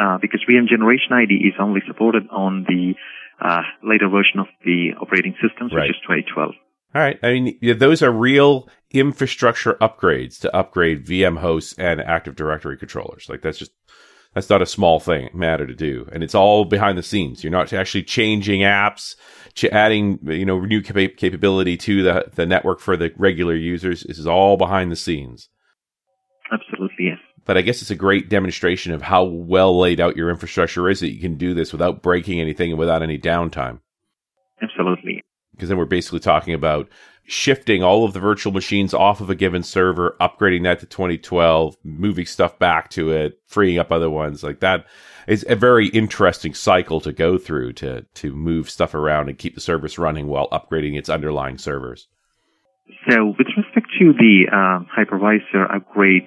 uh, 0.00 0.18
because 0.20 0.44
VM 0.48 0.68
Generation 0.68 1.12
ID 1.12 1.34
is 1.34 1.54
only 1.58 1.80
supported 1.86 2.22
on 2.30 2.64
the 2.68 2.94
uh, 3.40 3.62
later 3.82 4.08
version 4.08 4.40
of 4.40 4.46
the 4.64 4.90
operating 5.00 5.34
systems, 5.42 5.72
Right. 5.74 5.88
which 5.88 5.96
is 5.96 6.02
2012. 6.02 6.54
All 6.94 7.02
right. 7.02 7.18
I 7.22 7.32
mean, 7.32 7.58
yeah, 7.60 7.74
those 7.74 8.02
are 8.02 8.10
real 8.10 8.68
infrastructure 8.90 9.74
upgrades 9.74 10.40
to 10.40 10.56
upgrade 10.56 11.06
VM 11.06 11.38
hosts 11.38 11.74
and 11.78 12.00
Active 12.00 12.34
Directory 12.34 12.76
controllers. 12.78 13.26
Like 13.28 13.42
that's 13.42 13.58
just 13.58 13.72
that's 14.34 14.50
not 14.50 14.62
a 14.62 14.66
small 14.66 15.00
thing 15.00 15.30
matter 15.34 15.66
to 15.66 15.74
do, 15.74 16.06
and 16.12 16.22
it's 16.22 16.34
all 16.34 16.64
behind 16.64 16.96
the 16.98 17.02
scenes. 17.02 17.42
You're 17.42 17.50
not 17.50 17.72
actually 17.72 18.04
changing 18.04 18.60
apps, 18.60 19.16
ch- 19.54 19.64
adding 19.64 20.18
you 20.22 20.44
know 20.46 20.60
new 20.60 20.80
capa- 20.82 21.14
capability 21.16 21.76
to 21.78 22.02
the 22.02 22.26
the 22.34 22.46
network 22.46 22.80
for 22.80 22.96
the 22.96 23.12
regular 23.16 23.54
users. 23.54 24.02
This 24.04 24.18
is 24.18 24.26
all 24.26 24.56
behind 24.56 24.90
the 24.92 24.96
scenes. 24.96 25.48
Absolutely, 26.50 27.06
yes. 27.06 27.18
But 27.48 27.56
I 27.56 27.62
guess 27.62 27.80
it's 27.80 27.90
a 27.90 27.96
great 27.96 28.28
demonstration 28.28 28.92
of 28.92 29.00
how 29.00 29.24
well 29.24 29.78
laid 29.78 30.00
out 30.00 30.18
your 30.18 30.28
infrastructure 30.28 30.86
is 30.90 31.00
that 31.00 31.14
you 31.14 31.18
can 31.18 31.36
do 31.36 31.54
this 31.54 31.72
without 31.72 32.02
breaking 32.02 32.42
anything 32.42 32.70
and 32.70 32.78
without 32.78 33.02
any 33.02 33.18
downtime. 33.18 33.80
Absolutely. 34.60 35.22
because 35.52 35.70
then 35.70 35.78
we're 35.78 35.86
basically 35.86 36.20
talking 36.20 36.52
about 36.52 36.90
shifting 37.24 37.82
all 37.82 38.04
of 38.04 38.12
the 38.12 38.20
virtual 38.20 38.52
machines 38.52 38.92
off 38.92 39.22
of 39.22 39.30
a 39.30 39.34
given 39.34 39.62
server, 39.62 40.14
upgrading 40.20 40.64
that 40.64 40.80
to 40.80 40.86
2012, 40.86 41.78
moving 41.84 42.26
stuff 42.26 42.58
back 42.58 42.90
to 42.90 43.12
it, 43.12 43.40
freeing 43.46 43.78
up 43.78 43.90
other 43.90 44.10
ones 44.10 44.42
like 44.42 44.60
that. 44.60 44.84
It's 45.26 45.44
a 45.48 45.56
very 45.56 45.88
interesting 45.88 46.52
cycle 46.52 47.00
to 47.00 47.12
go 47.12 47.38
through 47.38 47.72
to 47.74 48.02
to 48.02 48.34
move 48.34 48.68
stuff 48.68 48.94
around 48.94 49.30
and 49.30 49.38
keep 49.38 49.54
the 49.54 49.62
service 49.62 49.98
running 49.98 50.26
while 50.26 50.50
upgrading 50.50 50.98
its 50.98 51.08
underlying 51.08 51.56
servers. 51.56 52.08
So 53.08 53.34
with 53.38 53.46
respect 53.56 53.88
to 54.00 54.12
the 54.12 54.44
uh, 54.52 54.84
hypervisor 54.94 55.74
upgrade, 55.74 56.24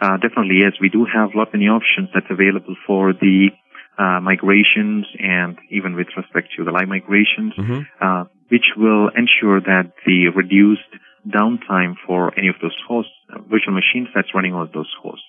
uh, 0.00 0.16
definitely 0.18 0.58
yes, 0.62 0.72
we 0.80 0.88
do 0.88 1.06
have 1.06 1.34
a 1.34 1.38
lot 1.38 1.52
many 1.52 1.66
options 1.66 2.08
that's 2.12 2.26
available 2.30 2.76
for 2.86 3.12
the 3.12 3.50
uh, 3.98 4.20
migrations 4.20 5.06
and 5.18 5.56
even 5.70 5.94
with 5.94 6.08
respect 6.16 6.48
to 6.56 6.64
the 6.64 6.72
live 6.72 6.88
migrations, 6.88 7.54
Mm-hmm. 7.56 7.80
uh, 8.00 8.24
which 8.48 8.74
will 8.76 9.08
ensure 9.16 9.60
that 9.60 9.92
the 10.04 10.28
reduced 10.34 10.90
downtime 11.26 11.94
for 12.06 12.36
any 12.38 12.48
of 12.48 12.56
those 12.60 12.76
hosts, 12.86 13.12
uh, 13.32 13.38
virtual 13.48 13.72
machines 13.72 14.08
that's 14.14 14.34
running 14.34 14.52
on 14.54 14.68
those 14.74 14.92
hosts. 15.02 15.24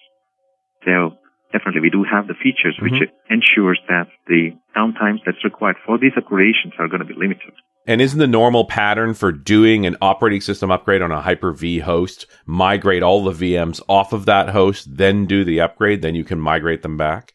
So 0.83 1.15
definitely 1.53 1.81
we 1.81 1.89
do 1.89 2.03
have 2.03 2.27
the 2.27 2.35
features 2.35 2.77
which 2.81 2.99
ensures 3.29 3.79
that 3.87 4.07
the 4.27 4.51
downtimes 4.75 5.21
that's 5.25 5.43
required 5.43 5.77
for 5.85 5.97
these 5.97 6.11
operations 6.17 6.73
are 6.77 6.87
going 6.87 6.99
to 6.99 7.05
be 7.07 7.15
limited. 7.15 7.53
And 7.87 8.01
isn't 8.01 8.17
the 8.17 8.27
normal 8.27 8.65
pattern 8.65 9.13
for 9.13 9.31
doing 9.31 9.85
an 9.85 9.95
operating 10.01 10.41
system 10.41 10.71
upgrade 10.71 11.03
on 11.03 11.11
a 11.11 11.21
Hyper-V 11.21 11.79
host, 11.79 12.25
migrate 12.45 13.03
all 13.03 13.23
the 13.23 13.31
VMs 13.31 13.79
off 13.87 14.11
of 14.11 14.25
that 14.25 14.49
host, 14.49 14.97
then 14.97 15.27
do 15.27 15.43
the 15.45 15.61
upgrade, 15.61 16.01
then 16.01 16.15
you 16.15 16.23
can 16.23 16.39
migrate 16.39 16.81
them 16.81 16.97
back? 16.97 17.33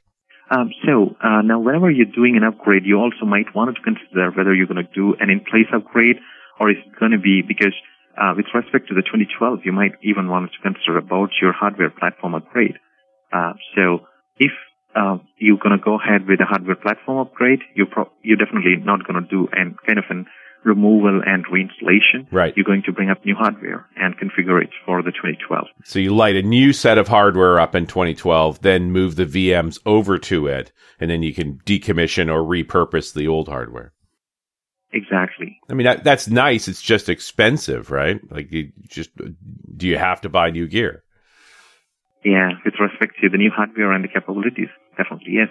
Um, 0.50 0.72
so 0.84 1.14
uh, 1.22 1.42
now, 1.42 1.60
whenever 1.60 1.88
you're 1.88 2.06
doing 2.06 2.36
an 2.36 2.42
upgrade, 2.42 2.84
you 2.84 2.96
also 2.98 3.24
might 3.24 3.54
want 3.54 3.76
to 3.76 3.82
consider 3.82 4.32
whether 4.32 4.52
you're 4.52 4.66
going 4.66 4.84
to 4.84 4.92
do 4.92 5.14
an 5.20 5.30
in-place 5.30 5.70
upgrade 5.72 6.16
or 6.58 6.70
is 6.70 6.76
it 6.84 6.98
going 6.98 7.12
to 7.12 7.18
be 7.18 7.42
because 7.46 7.74
uh, 8.20 8.34
with 8.36 8.46
respect 8.52 8.88
to 8.88 8.94
the 8.94 9.02
2012, 9.02 9.60
you 9.64 9.72
might 9.72 9.92
even 10.02 10.28
want 10.28 10.50
to 10.50 10.58
consider 10.60 10.98
about 10.98 11.30
your 11.40 11.52
hardware 11.52 11.90
platform 11.90 12.34
upgrade. 12.34 12.74
Uh, 13.32 13.52
so 13.76 14.00
if 14.36 14.50
uh, 14.96 15.16
you're 15.38 15.56
going 15.62 15.78
to 15.78 15.82
go 15.82 15.94
ahead 15.94 16.26
with 16.26 16.40
a 16.40 16.44
hardware 16.44 16.74
platform 16.74 17.18
upgrade, 17.18 17.60
you're 17.74 17.86
pro- 17.86 18.10
you're 18.22 18.36
definitely 18.36 18.76
not 18.82 19.06
going 19.06 19.22
to 19.22 19.28
do 19.30 19.48
an 19.52 19.76
kind 19.86 19.98
of 19.98 20.04
an 20.10 20.26
removal 20.64 21.22
and 21.24 21.44
reinstallation. 21.46 22.26
Right. 22.30 22.54
You're 22.56 22.64
going 22.64 22.82
to 22.84 22.92
bring 22.92 23.10
up 23.10 23.24
new 23.24 23.34
hardware 23.34 23.86
and 23.96 24.14
configure 24.16 24.62
it 24.62 24.70
for 24.84 25.02
the 25.02 25.12
2012. 25.12 25.66
So 25.84 25.98
you 25.98 26.14
light 26.14 26.36
a 26.36 26.42
new 26.42 26.72
set 26.72 26.98
of 26.98 27.08
hardware 27.08 27.58
up 27.58 27.74
in 27.74 27.86
2012, 27.86 28.62
then 28.62 28.92
move 28.92 29.16
the 29.16 29.26
VMs 29.26 29.78
over 29.86 30.18
to 30.18 30.46
it, 30.46 30.72
and 30.98 31.10
then 31.10 31.22
you 31.22 31.34
can 31.34 31.60
decommission 31.64 32.32
or 32.32 32.42
repurpose 32.42 33.12
the 33.12 33.28
old 33.28 33.48
hardware. 33.48 33.92
Exactly. 34.92 35.58
I 35.68 35.74
mean, 35.74 35.84
that, 35.84 36.02
that's 36.02 36.28
nice. 36.28 36.66
It's 36.66 36.82
just 36.82 37.08
expensive, 37.08 37.90
right? 37.90 38.20
Like, 38.30 38.50
you 38.50 38.72
just 38.88 39.10
do 39.76 39.86
you 39.86 39.96
have 39.96 40.20
to 40.22 40.28
buy 40.28 40.50
new 40.50 40.66
gear? 40.66 41.04
Yeah, 42.24 42.50
with 42.64 42.74
respect 42.80 43.14
to 43.22 43.28
the 43.28 43.38
new 43.38 43.50
hardware 43.50 43.92
and 43.92 44.04
the 44.04 44.08
capabilities, 44.08 44.68
definitely 44.96 45.34
yes. 45.34 45.48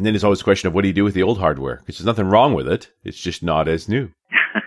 And 0.00 0.06
then 0.06 0.14
there's 0.14 0.24
always 0.24 0.38
the 0.38 0.44
question 0.44 0.66
of 0.66 0.72
what 0.72 0.80
do 0.80 0.88
you 0.88 0.94
do 0.94 1.04
with 1.04 1.12
the 1.12 1.22
old 1.22 1.36
hardware? 1.36 1.76
Because 1.84 1.98
there's 1.98 2.06
nothing 2.06 2.24
wrong 2.24 2.54
with 2.54 2.66
it. 2.66 2.88
It's 3.04 3.20
just 3.20 3.42
not 3.42 3.68
as 3.68 3.86
new. 3.86 4.08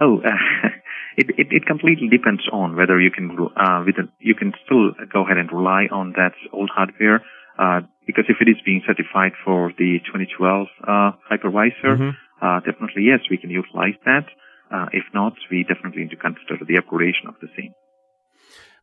Oh, 0.00 0.18
uh, 0.18 0.68
it, 1.16 1.30
it, 1.38 1.46
it 1.50 1.66
completely 1.66 2.08
depends 2.08 2.42
on 2.52 2.74
whether 2.74 3.00
you 3.00 3.12
can 3.12 3.38
uh, 3.56 3.84
with 3.86 3.94
a, 3.94 4.10
you 4.18 4.34
can 4.34 4.52
still 4.66 4.90
go 5.10 5.24
ahead 5.24 5.38
and 5.38 5.48
rely 5.52 5.86
on 5.90 6.12
that 6.16 6.34
old 6.52 6.68
hardware 6.74 7.22
uh, 7.60 7.80
because 8.04 8.24
if 8.28 8.38
it 8.40 8.50
is 8.50 8.56
being 8.66 8.82
certified 8.84 9.32
for 9.44 9.72
the 9.78 10.00
2012 10.04 10.66
uh, 10.82 11.12
hypervisor, 11.30 11.94
mm-hmm. 11.94 12.10
uh, 12.42 12.58
definitely 12.66 13.04
yes, 13.06 13.20
we 13.30 13.38
can 13.38 13.50
utilize 13.50 13.94
that. 14.04 14.26
Uh, 14.68 14.86
if 14.92 15.04
not, 15.14 15.34
we 15.48 15.62
definitely 15.62 16.02
need 16.02 16.10
to 16.10 16.16
consider 16.16 16.58
the 16.66 16.74
upgradation 16.74 17.28
of 17.28 17.36
the 17.40 17.48
same. 17.56 17.72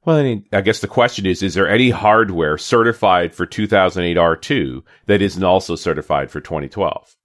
Well, 0.04 0.18
I, 0.18 0.24
mean, 0.24 0.46
I 0.52 0.62
guess 0.62 0.80
the 0.80 0.88
question 0.88 1.26
is: 1.26 1.44
Is 1.44 1.54
there 1.54 1.70
any 1.70 1.92
hardware 1.92 2.58
certified 2.58 3.36
for 3.36 3.46
2008 3.46 4.18
R2 4.18 4.84
that 5.06 5.22
isn't 5.22 5.44
also 5.44 5.76
certified 5.76 6.32
for 6.32 6.42
2012? 6.42 7.16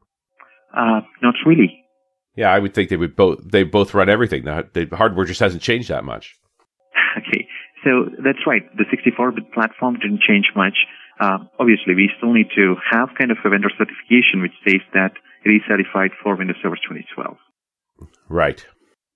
Uh, 0.77 1.01
not 1.23 1.35
really. 1.47 1.83
Yeah, 2.37 2.53
I 2.53 2.59
would 2.59 2.75
think 2.75 2.91
they 2.91 2.99
would 2.99 3.17
both. 3.17 3.39
They 3.45 3.63
both 3.63 3.95
run 3.95 4.11
everything. 4.11 4.45
The, 4.45 4.87
the 4.91 4.97
hardware 4.97 5.25
just 5.25 5.41
hasn't 5.41 5.63
changed 5.63 5.89
that 5.89 6.05
much. 6.05 6.37
Okay, 7.17 7.49
so 7.83 8.11
that's 8.23 8.45
right. 8.47 8.61
The 8.77 8.85
64-bit 8.85 9.51
platform 9.55 9.95
didn't 9.95 10.21
change 10.21 10.53
much. 10.55 10.77
Uh, 11.19 11.39
obviously, 11.59 11.95
we 11.95 12.11
still 12.19 12.35
need 12.35 12.49
to 12.55 12.77
have 12.91 13.09
kind 13.17 13.31
of 13.31 13.39
a 13.43 13.49
vendor 13.49 13.71
certification 13.71 14.43
which 14.43 14.53
says 14.69 14.83
that 14.93 15.13
it 15.43 15.49
is 15.49 15.63
certified 15.67 16.11
for 16.23 16.37
Windows 16.37 16.57
Server 16.63 16.77
2012. 16.77 17.39
Right. 18.29 18.67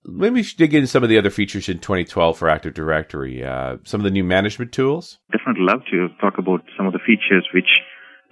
Maybe 0.05 0.37
we 0.37 0.43
should 0.43 0.59
dig 0.59 0.75
into 0.75 0.87
some 0.87 1.03
of 1.03 1.09
the 1.09 1.19
other 1.19 1.31
features 1.31 1.69
in 1.69 1.79
2012 1.79 2.39
for 2.39 2.49
Active 2.49 2.75
Directory. 2.75 3.45
Uh, 3.45 3.77
some 3.85 4.01
of 4.01 4.05
the 4.05 4.11
new 4.11 4.25
management 4.25 4.73
tools. 4.73 5.19
Definitely 5.31 5.65
love 5.65 5.83
to 5.91 6.09
talk 6.21 6.39
about 6.39 6.63
some 6.77 6.87
of 6.87 6.93
the 6.93 7.01
features 7.05 7.47
which 7.53 7.69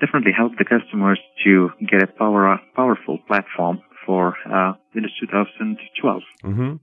definitely 0.01 0.33
help 0.37 0.53
the 0.57 0.65
customers 0.65 1.21
to 1.45 1.71
get 1.91 2.03
a 2.03 2.07
power, 2.07 2.59
powerful 2.75 3.19
platform 3.27 3.81
for 4.07 4.35
uh, 4.49 4.73
Windows 4.95 5.13
2012. 5.21 6.23
Mm-hmm. 6.45 6.77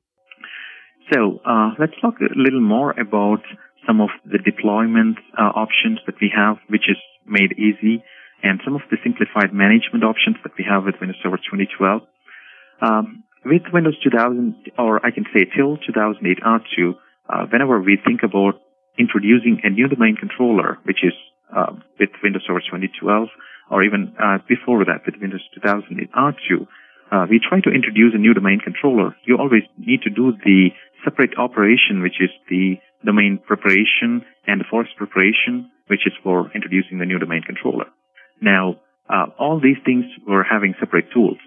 So 1.14 1.40
uh, 1.46 1.70
let's 1.80 1.94
talk 2.02 2.16
a 2.22 2.38
little 2.38 2.62
more 2.62 2.92
about 2.92 3.42
some 3.88 4.02
of 4.02 4.10
the 4.26 4.38
deployment 4.38 5.18
uh, 5.38 5.54
options 5.54 6.00
that 6.06 6.16
we 6.22 6.32
have, 6.36 6.58
which 6.70 6.90
is 6.90 6.98
made 7.26 7.54
easy, 7.58 8.04
and 8.44 8.62
some 8.66 8.76
of 8.76 8.82
the 8.90 8.98
simplified 9.04 9.54
management 9.54 10.04
options 10.04 10.38
that 10.44 10.54
we 10.58 10.66
have 10.70 10.86
with 10.86 10.96
Windows 11.02 11.18
Server 11.22 11.38
2012. 11.38 12.02
Um, 12.82 13.25
with 13.46 13.62
Windows 13.72 13.96
2000, 14.04 14.74
or 14.78 15.06
I 15.06 15.12
can 15.12 15.26
say 15.34 15.46
till 15.46 15.78
2008 15.78 16.42
R2, 16.42 16.96
uh, 17.30 17.46
whenever 17.52 17.80
we 17.80 17.98
think 18.04 18.22
about 18.24 18.60
introducing 18.98 19.62
a 19.64 19.70
new 19.70 19.88
domain 19.88 20.18
controller, 20.18 20.80
which 20.84 21.04
is 21.04 21.14
uh, 21.56 21.74
with 22.00 22.10
Windows 22.24 22.44
Server 22.48 22.60
2012, 22.60 23.30
or 23.70 23.84
even 23.84 24.14
uh, 24.18 24.40
before 24.50 24.84
that 24.86 25.06
with 25.06 25.22
Windows 25.22 25.46
2008 25.54 26.12
R2, 26.12 26.68
uh, 27.12 27.26
we 27.30 27.40
try 27.40 27.62
to 27.62 27.70
introduce 27.70 28.14
a 28.16 28.18
new 28.18 28.34
domain 28.34 28.60
controller. 28.60 29.16
You 29.26 29.38
always 29.38 29.64
need 29.78 30.02
to 30.04 30.10
do 30.10 30.34
the 30.44 30.70
separate 31.04 31.38
operation, 31.38 32.02
which 32.02 32.18
is 32.20 32.34
the 32.50 32.82
domain 33.06 33.40
preparation 33.46 34.26
and 34.48 34.60
the 34.60 34.66
forest 34.70 34.98
preparation, 34.98 35.70
which 35.88 36.08
is 36.08 36.14
for 36.24 36.50
introducing 36.56 36.98
the 36.98 37.06
new 37.06 37.20
domain 37.20 37.44
controller. 37.46 37.86
Now, 38.42 38.82
uh, 39.08 39.28
all 39.38 39.62
these 39.62 39.78
things 39.86 40.06
were 40.28 40.44
having 40.44 40.74
separate 40.80 41.14
tools. 41.14 41.38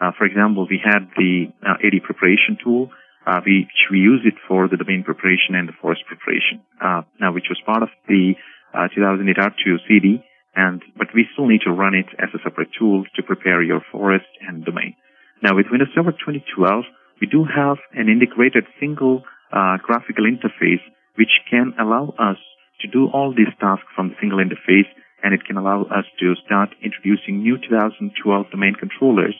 Uh, 0.00 0.12
for 0.16 0.24
example, 0.24 0.66
we 0.68 0.80
had 0.82 1.08
the 1.16 1.48
uh, 1.64 1.80
AD 1.80 2.02
preparation 2.04 2.58
tool, 2.62 2.90
uh, 3.26 3.40
which 3.40 3.88
we 3.90 3.98
use 3.98 4.20
it 4.24 4.34
for 4.46 4.68
the 4.68 4.76
domain 4.76 5.02
preparation 5.02 5.54
and 5.54 5.68
the 5.68 5.76
forest 5.80 6.02
preparation, 6.06 6.60
uh, 6.84 7.02
now 7.20 7.32
which 7.32 7.48
was 7.48 7.58
part 7.64 7.82
of 7.82 7.88
the 8.08 8.34
uh, 8.76 8.88
2008 8.94 9.36
R2 9.36 9.76
CD, 9.88 10.22
and 10.54 10.82
but 10.96 11.08
we 11.14 11.24
still 11.32 11.46
need 11.46 11.62
to 11.64 11.72
run 11.72 11.94
it 11.94 12.06
as 12.20 12.28
a 12.34 12.42
separate 12.44 12.68
tool 12.78 13.04
to 13.16 13.22
prepare 13.22 13.62
your 13.62 13.80
forest 13.90 14.28
and 14.46 14.64
domain. 14.64 14.94
Now 15.42 15.56
with 15.56 15.66
Windows 15.70 15.88
Server 15.94 16.12
2012, 16.12 16.84
we 17.20 17.26
do 17.26 17.44
have 17.44 17.78
an 17.92 18.08
integrated 18.08 18.64
single 18.78 19.24
uh, 19.52 19.78
graphical 19.82 20.24
interface 20.24 20.84
which 21.16 21.40
can 21.48 21.72
allow 21.80 22.12
us 22.18 22.36
to 22.80 22.88
do 22.88 23.08
all 23.08 23.32
these 23.32 23.52
tasks 23.60 23.88
from 23.94 24.08
the 24.08 24.16
single 24.20 24.38
interface 24.38 24.88
and 25.22 25.32
it 25.32 25.44
can 25.44 25.56
allow 25.56 25.82
us 25.84 26.04
to 26.20 26.34
start 26.44 26.68
introducing 26.84 27.40
new 27.40 27.56
2012 27.56 28.50
domain 28.50 28.74
controllers 28.74 29.34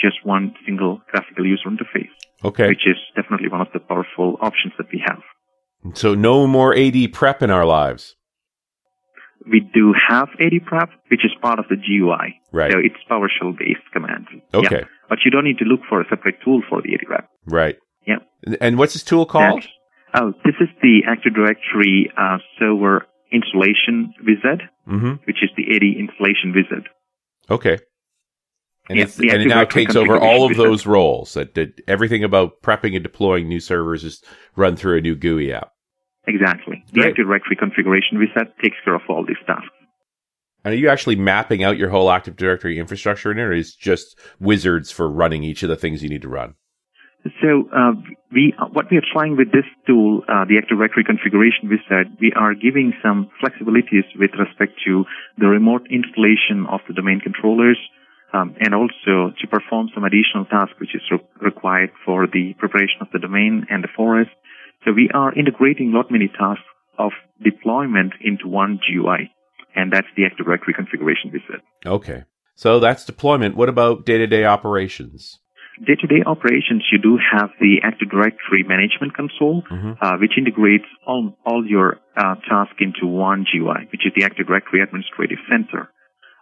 just 0.00 0.24
one 0.24 0.54
single 0.64 1.00
graphical 1.10 1.46
user 1.46 1.68
interface. 1.68 2.10
Okay. 2.44 2.68
Which 2.68 2.86
is 2.86 2.96
definitely 3.14 3.48
one 3.48 3.60
of 3.60 3.68
the 3.72 3.80
powerful 3.80 4.36
options 4.40 4.74
that 4.78 4.86
we 4.92 5.02
have. 5.06 5.20
So 5.94 6.14
no 6.14 6.46
more 6.46 6.76
AD 6.76 7.12
prep 7.12 7.42
in 7.42 7.50
our 7.50 7.64
lives. 7.64 8.16
We 9.50 9.60
do 9.74 9.92
have 10.08 10.28
AD 10.40 10.64
prep, 10.66 10.90
which 11.08 11.24
is 11.24 11.32
part 11.40 11.58
of 11.58 11.64
the 11.68 11.76
GUI. 11.76 12.40
Right. 12.52 12.70
So 12.70 12.78
it's 12.78 12.94
PowerShell 13.10 13.58
based 13.58 13.80
command. 13.92 14.26
Okay. 14.54 14.80
Yeah. 14.80 14.84
But 15.08 15.18
you 15.24 15.30
don't 15.30 15.44
need 15.44 15.58
to 15.58 15.64
look 15.64 15.80
for 15.88 16.00
a 16.00 16.04
separate 16.08 16.36
tool 16.44 16.62
for 16.68 16.80
the 16.80 16.94
AD 16.94 17.00
prep. 17.06 17.28
Right. 17.46 17.76
Yeah. 18.06 18.18
And 18.60 18.78
what's 18.78 18.92
this 18.92 19.02
tool 19.02 19.26
called? 19.26 19.62
That's, 19.62 19.72
oh, 20.14 20.32
this 20.44 20.54
is 20.60 20.68
the 20.80 21.00
Active 21.08 21.34
Directory 21.34 22.10
uh, 22.16 22.38
server 22.58 23.06
installation 23.32 24.14
wizard, 24.20 24.62
mm-hmm. 24.86 25.14
which 25.26 25.42
is 25.42 25.50
the 25.56 25.74
AD 25.74 25.82
installation 25.82 26.52
wizard. 26.54 26.88
Okay. 27.50 27.78
And, 28.88 28.98
yeah, 28.98 29.34
and 29.34 29.42
it 29.42 29.48
now 29.48 29.64
takes 29.64 29.94
over 29.94 30.18
all 30.18 30.50
of 30.50 30.56
those 30.56 30.86
roles. 30.86 31.34
That, 31.34 31.54
that 31.54 31.80
everything 31.86 32.24
about 32.24 32.62
prepping 32.62 32.94
and 32.94 33.02
deploying 33.02 33.48
new 33.48 33.60
servers 33.60 34.02
is 34.02 34.22
run 34.56 34.76
through 34.76 34.98
a 34.98 35.00
new 35.00 35.14
GUI 35.14 35.52
app. 35.52 35.72
Exactly. 36.26 36.84
The 36.92 37.02
Active 37.02 37.26
Directory 37.26 37.56
configuration 37.56 38.18
wizard 38.18 38.52
takes 38.62 38.76
care 38.84 38.94
of 38.94 39.02
all 39.08 39.24
these 39.26 39.36
tasks. 39.46 39.68
And 40.64 40.74
are 40.74 40.76
you 40.76 40.88
actually 40.88 41.16
mapping 41.16 41.64
out 41.64 41.76
your 41.76 41.90
whole 41.90 42.10
Active 42.10 42.36
Directory 42.36 42.78
infrastructure 42.78 43.32
in 43.32 43.38
it, 43.38 43.42
or 43.42 43.52
is 43.52 43.74
just 43.74 44.18
wizards 44.38 44.90
for 44.90 45.10
running 45.10 45.42
each 45.42 45.62
of 45.62 45.68
the 45.68 45.76
things 45.76 46.02
you 46.02 46.08
need 46.08 46.22
to 46.22 46.28
run? 46.28 46.54
So 47.40 47.68
uh, 47.74 47.92
we, 48.32 48.54
what 48.72 48.90
we 48.90 48.96
are 48.98 49.08
trying 49.12 49.36
with 49.36 49.52
this 49.52 49.66
tool, 49.86 50.22
uh, 50.28 50.44
the 50.44 50.58
Active 50.58 50.78
Directory 50.78 51.04
configuration 51.04 51.70
wizard, 51.70 52.18
we 52.20 52.32
are 52.34 52.54
giving 52.54 52.92
some 53.02 53.30
flexibilities 53.42 54.06
with 54.18 54.30
respect 54.38 54.78
to 54.86 55.04
the 55.38 55.46
remote 55.46 55.86
installation 55.90 56.66
of 56.70 56.80
the 56.86 56.94
domain 56.94 57.20
controllers, 57.20 57.78
um, 58.32 58.56
and 58.60 58.74
also 58.74 59.32
to 59.40 59.46
perform 59.50 59.88
some 59.94 60.04
additional 60.04 60.44
tasks 60.46 60.74
which 60.80 60.94
is 60.94 61.02
re- 61.10 61.20
required 61.40 61.90
for 62.04 62.26
the 62.26 62.54
preparation 62.58 62.98
of 63.00 63.08
the 63.12 63.18
domain 63.18 63.66
and 63.70 63.84
the 63.84 63.88
forest. 63.94 64.30
So 64.84 64.92
we 64.92 65.10
are 65.14 65.32
integrating 65.34 65.92
lot 65.92 66.10
many 66.10 66.28
tasks 66.28 66.64
of 66.98 67.12
deployment 67.42 68.14
into 68.20 68.48
one 68.48 68.80
GUI, 68.80 69.30
and 69.74 69.92
that's 69.92 70.08
the 70.16 70.24
Active 70.24 70.46
Directory 70.46 70.74
configuration 70.74 71.30
wizard. 71.32 71.62
Okay. 71.84 72.24
So 72.54 72.80
that's 72.80 73.04
deployment. 73.04 73.56
What 73.56 73.68
about 73.68 74.04
day-to-day 74.04 74.44
operations? 74.44 75.38
Day-to-day 75.86 76.22
operations, 76.26 76.84
you 76.92 76.98
do 76.98 77.18
have 77.32 77.50
the 77.58 77.80
Active 77.82 78.10
Directory 78.10 78.62
Management 78.62 79.16
Console, 79.16 79.62
mm-hmm. 79.70 79.92
uh, 80.00 80.18
which 80.18 80.32
integrates 80.36 80.84
all, 81.06 81.36
all 81.46 81.64
your 81.66 81.98
uh, 82.16 82.34
tasks 82.48 82.76
into 82.78 83.06
one 83.06 83.46
GUI, 83.50 83.88
which 83.90 84.04
is 84.04 84.12
the 84.14 84.24
Active 84.24 84.46
Directory 84.46 84.82
Administrative 84.82 85.38
Center, 85.48 85.88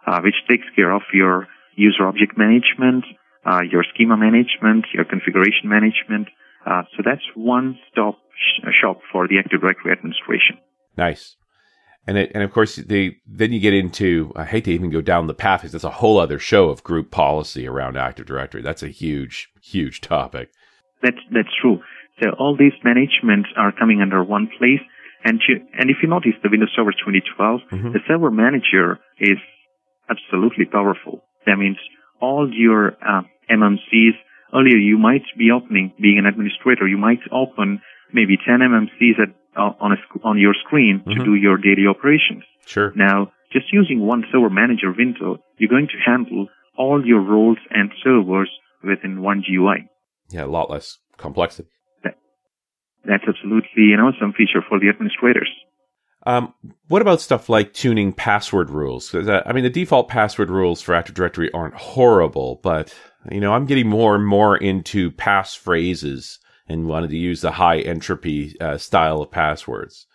uh, 0.05 0.19
which 0.21 0.35
takes 0.49 0.65
care 0.75 0.91
of 0.91 1.01
your 1.13 1.47
user 1.75 2.07
object 2.07 2.37
management, 2.37 3.05
uh, 3.45 3.61
your 3.69 3.83
schema 3.93 4.17
management, 4.17 4.85
your 4.93 5.05
configuration 5.05 5.65
management. 5.65 6.27
Uh, 6.65 6.83
so 6.95 7.03
that's 7.03 7.25
one 7.35 7.77
stop 7.91 8.15
sh- 8.35 8.65
shop 8.79 8.99
for 9.11 9.27
the 9.27 9.39
Active 9.39 9.61
Directory 9.61 9.91
administration. 9.91 10.57
Nice. 10.97 11.35
And 12.07 12.17
it, 12.17 12.31
and 12.33 12.43
of 12.43 12.51
course, 12.51 12.75
they, 12.75 13.17
then 13.27 13.53
you 13.53 13.59
get 13.59 13.73
into, 13.73 14.31
I 14.35 14.45
hate 14.45 14.65
to 14.65 14.71
even 14.71 14.89
go 14.89 15.01
down 15.01 15.27
the 15.27 15.33
path 15.33 15.61
because 15.61 15.71
that's 15.71 15.83
a 15.83 15.91
whole 15.91 16.19
other 16.19 16.39
show 16.39 16.69
of 16.69 16.83
group 16.83 17.11
policy 17.11 17.67
around 17.67 17.95
Active 17.97 18.25
Directory. 18.25 18.61
That's 18.61 18.83
a 18.83 18.87
huge, 18.87 19.49
huge 19.61 20.01
topic. 20.01 20.49
That's, 21.03 21.17
that's 21.31 21.49
true. 21.61 21.79
So 22.21 22.31
all 22.39 22.55
these 22.57 22.73
managements 22.83 23.49
are 23.55 23.71
coming 23.71 24.01
under 24.01 24.23
one 24.23 24.49
place. 24.57 24.81
And, 25.23 25.39
you, 25.47 25.57
and 25.77 25.89
if 25.91 25.97
you 26.01 26.09
notice 26.09 26.33
the 26.41 26.49
Windows 26.49 26.71
Server 26.75 26.91
2012, 26.91 27.61
mm-hmm. 27.71 27.91
the 27.93 27.99
server 28.07 28.31
manager 28.31 28.99
is 29.19 29.37
absolutely 30.09 30.65
powerful. 30.65 31.23
That 31.45 31.57
means 31.57 31.77
all 32.21 32.49
your 32.51 32.93
uh, 33.01 33.21
MMCs, 33.49 34.15
earlier 34.53 34.77
you 34.77 34.97
might 34.97 35.23
be 35.37 35.51
opening, 35.51 35.93
being 35.99 36.17
an 36.19 36.25
administrator, 36.25 36.87
you 36.87 36.97
might 36.97 37.19
open 37.31 37.81
maybe 38.13 38.37
10 38.37 38.59
MMCs 38.59 39.19
at, 39.19 39.29
uh, 39.57 39.73
on, 39.79 39.93
a, 39.93 40.27
on 40.27 40.39
your 40.39 40.53
screen 40.65 40.99
mm-hmm. 40.99 41.19
to 41.19 41.25
do 41.25 41.35
your 41.35 41.57
daily 41.57 41.87
operations. 41.87 42.43
Sure. 42.65 42.93
Now, 42.95 43.31
just 43.51 43.71
using 43.73 43.99
one 43.99 44.23
server 44.31 44.49
manager 44.49 44.93
window, 44.95 45.37
you're 45.57 45.69
going 45.69 45.87
to 45.87 45.99
handle 46.05 46.47
all 46.77 47.05
your 47.05 47.21
roles 47.21 47.57
and 47.69 47.91
servers 48.03 48.49
within 48.83 49.21
one 49.21 49.43
GUI. 49.45 49.89
Yeah, 50.29 50.45
a 50.45 50.47
lot 50.47 50.69
less 50.69 50.99
complexity. 51.17 51.69
That, 52.03 52.15
that's 53.05 53.23
absolutely 53.27 53.93
an 53.93 53.99
awesome 53.99 54.33
feature 54.33 54.63
for 54.67 54.79
the 54.79 54.89
administrators. 54.89 55.49
Um, 56.23 56.53
what 56.87 57.01
about 57.01 57.21
stuff 57.21 57.49
like 57.49 57.73
tuning 57.73 58.13
password 58.13 58.69
rules? 58.69 59.13
Uh, 59.13 59.41
I 59.45 59.53
mean, 59.53 59.63
the 59.63 59.69
default 59.69 60.07
password 60.07 60.49
rules 60.49 60.81
for 60.81 60.93
Active 60.93 61.15
Directory 61.15 61.51
aren't 61.51 61.73
horrible, 61.73 62.59
but 62.61 62.93
you 63.31 63.39
know, 63.39 63.53
I'm 63.53 63.65
getting 63.65 63.87
more 63.87 64.15
and 64.15 64.25
more 64.25 64.57
into 64.57 65.11
passphrases 65.11 66.37
and 66.67 66.87
wanted 66.87 67.09
to 67.09 67.17
use 67.17 67.41
the 67.41 67.51
high 67.51 67.79
entropy 67.79 68.55
uh, 68.59 68.77
style 68.77 69.21
of 69.21 69.31
passwords. 69.31 70.07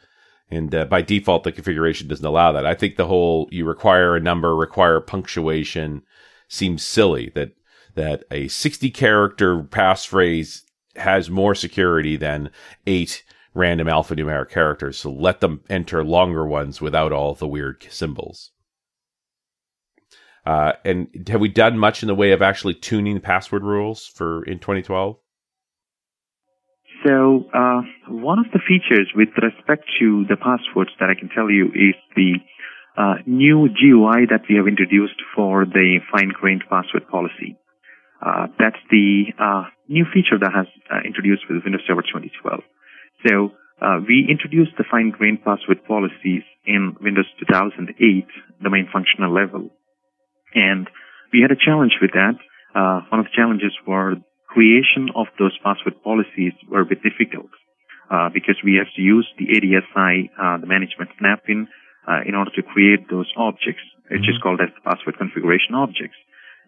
And 0.50 0.74
uh, 0.74 0.84
by 0.84 1.02
default, 1.02 1.44
the 1.44 1.52
configuration 1.52 2.08
doesn't 2.08 2.24
allow 2.24 2.52
that. 2.52 2.66
I 2.66 2.74
think 2.74 2.96
the 2.96 3.06
whole 3.06 3.48
you 3.50 3.64
require 3.64 4.14
a 4.14 4.20
number, 4.20 4.54
require 4.54 5.00
punctuation 5.00 6.02
seems 6.48 6.84
silly. 6.84 7.32
That 7.34 7.52
that 7.96 8.24
a 8.30 8.46
60 8.48 8.90
character 8.90 9.62
passphrase 9.62 10.62
has 10.94 11.30
more 11.30 11.54
security 11.54 12.16
than 12.16 12.50
eight 12.86 13.24
random 13.56 13.88
alphanumeric 13.88 14.50
characters. 14.50 14.98
So 14.98 15.10
let 15.10 15.40
them 15.40 15.62
enter 15.68 16.04
longer 16.04 16.46
ones 16.46 16.80
without 16.80 17.12
all 17.12 17.34
the 17.34 17.48
weird 17.48 17.86
symbols. 17.90 18.50
Uh, 20.44 20.72
and 20.84 21.08
have 21.28 21.40
we 21.40 21.48
done 21.48 21.76
much 21.76 22.02
in 22.02 22.06
the 22.06 22.14
way 22.14 22.30
of 22.30 22.40
actually 22.40 22.74
tuning 22.74 23.14
the 23.14 23.20
password 23.20 23.64
rules 23.64 24.06
for 24.06 24.44
in 24.44 24.60
2012? 24.60 25.16
So 27.04 27.44
uh, 27.52 27.82
one 28.08 28.38
of 28.38 28.46
the 28.52 28.60
features 28.66 29.10
with 29.14 29.28
respect 29.42 29.84
to 30.00 30.24
the 30.28 30.36
passwords 30.36 30.90
that 31.00 31.10
I 31.10 31.18
can 31.18 31.28
tell 31.28 31.50
you 31.50 31.66
is 31.66 31.94
the 32.14 32.38
uh, 32.96 33.14
new 33.26 33.68
GUI 33.68 34.26
that 34.30 34.42
we 34.48 34.56
have 34.56 34.68
introduced 34.68 35.20
for 35.34 35.64
the 35.64 35.98
fine-grained 36.12 36.64
password 36.70 37.08
policy. 37.08 37.58
Uh, 38.24 38.46
that's 38.58 38.78
the 38.90 39.26
uh, 39.38 39.64
new 39.88 40.06
feature 40.12 40.38
that 40.40 40.52
has 40.54 40.66
uh, 40.90 41.00
introduced 41.04 41.42
with 41.50 41.62
Windows 41.64 41.82
Server 41.86 42.02
2012. 42.02 42.62
So 43.24 43.52
uh, 43.81 44.00
we 44.07 44.26
introduced 44.29 44.76
the 44.76 44.85
fine-grained 44.90 45.44
password 45.44 45.85
policies 45.87 46.42
in 46.64 46.96
Windows 47.00 47.26
2008, 47.40 48.26
domain 48.62 48.88
functional 48.92 49.33
level, 49.33 49.70
and 50.55 50.88
we 51.33 51.40
had 51.40 51.50
a 51.50 51.59
challenge 51.59 51.98
with 52.00 52.12
that. 52.12 52.37
Uh, 52.74 53.00
one 53.09 53.20
of 53.20 53.26
the 53.26 53.37
challenges 53.37 53.72
were 53.87 54.16
creation 54.48 55.09
of 55.14 55.26
those 55.38 55.57
password 55.62 56.02
policies 56.02 56.52
were 56.68 56.81
a 56.81 56.87
bit 56.87 57.02
difficult 57.02 57.50
uh, 58.11 58.29
because 58.33 58.57
we 58.64 58.76
have 58.76 58.88
to 58.96 59.02
use 59.02 59.29
the 59.38 59.52
ADSI, 59.52 60.61
the 60.61 60.66
management 60.66 61.11
snap-in, 61.18 61.68
in 62.26 62.35
order 62.35 62.50
to 62.57 62.62
create 62.62 63.11
those 63.11 63.31
objects, 63.37 63.83
which 64.11 64.22
mm-hmm. 64.22 64.31
is 64.31 64.42
called 64.42 64.61
as 64.61 64.70
the 64.74 64.81
password 64.88 65.18
configuration 65.18 65.74
objects. 65.74 66.16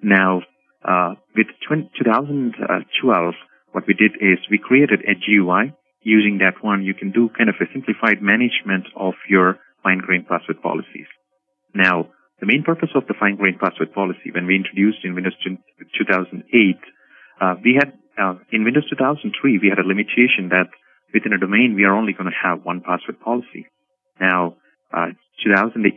Now, 0.03 0.43
uh, 0.85 1.15
with 1.35 1.47
20, 1.67 1.91
2012, 1.99 3.35
what 3.73 3.85
we 3.87 3.95
did 3.95 4.13
is 4.21 4.39
we 4.51 4.59
created 4.59 5.01
a 5.03 5.15
GUI. 5.15 5.75
Using 6.09 6.41
that 6.41 6.65
one, 6.65 6.89
you 6.89 6.95
can 6.95 7.13
do 7.13 7.29
kind 7.37 7.53
of 7.53 7.61
a 7.61 7.69
simplified 7.69 8.25
management 8.25 8.89
of 8.97 9.13
your 9.29 9.61
fine-grained 9.85 10.25
password 10.25 10.57
policies. 10.65 11.05
Now, 11.75 12.09
the 12.41 12.49
main 12.49 12.65
purpose 12.65 12.89
of 12.97 13.05
the 13.07 13.13
fine-grained 13.13 13.61
password 13.61 13.93
policy, 13.93 14.33
when 14.33 14.47
we 14.47 14.57
introduced 14.57 15.05
in 15.05 15.15
Windows 15.15 15.37
2008, 15.45 16.49
uh, 17.45 17.55
we 17.61 17.77
had 17.77 17.93
uh, 18.17 18.41
in 18.51 18.65
Windows 18.65 18.89
2003 18.89 19.61
we 19.61 19.69
had 19.69 19.79
a 19.79 19.87
limitation 19.87 20.49
that 20.49 20.73
within 21.13 21.37
a 21.37 21.39
domain 21.39 21.77
we 21.77 21.85
are 21.85 21.93
only 21.93 22.17
going 22.17 22.31
to 22.31 22.41
have 22.41 22.65
one 22.65 22.81
password 22.81 23.21
policy. 23.21 23.69
Now, 24.19 24.57
uh, 24.89 25.13
2008 25.45 25.93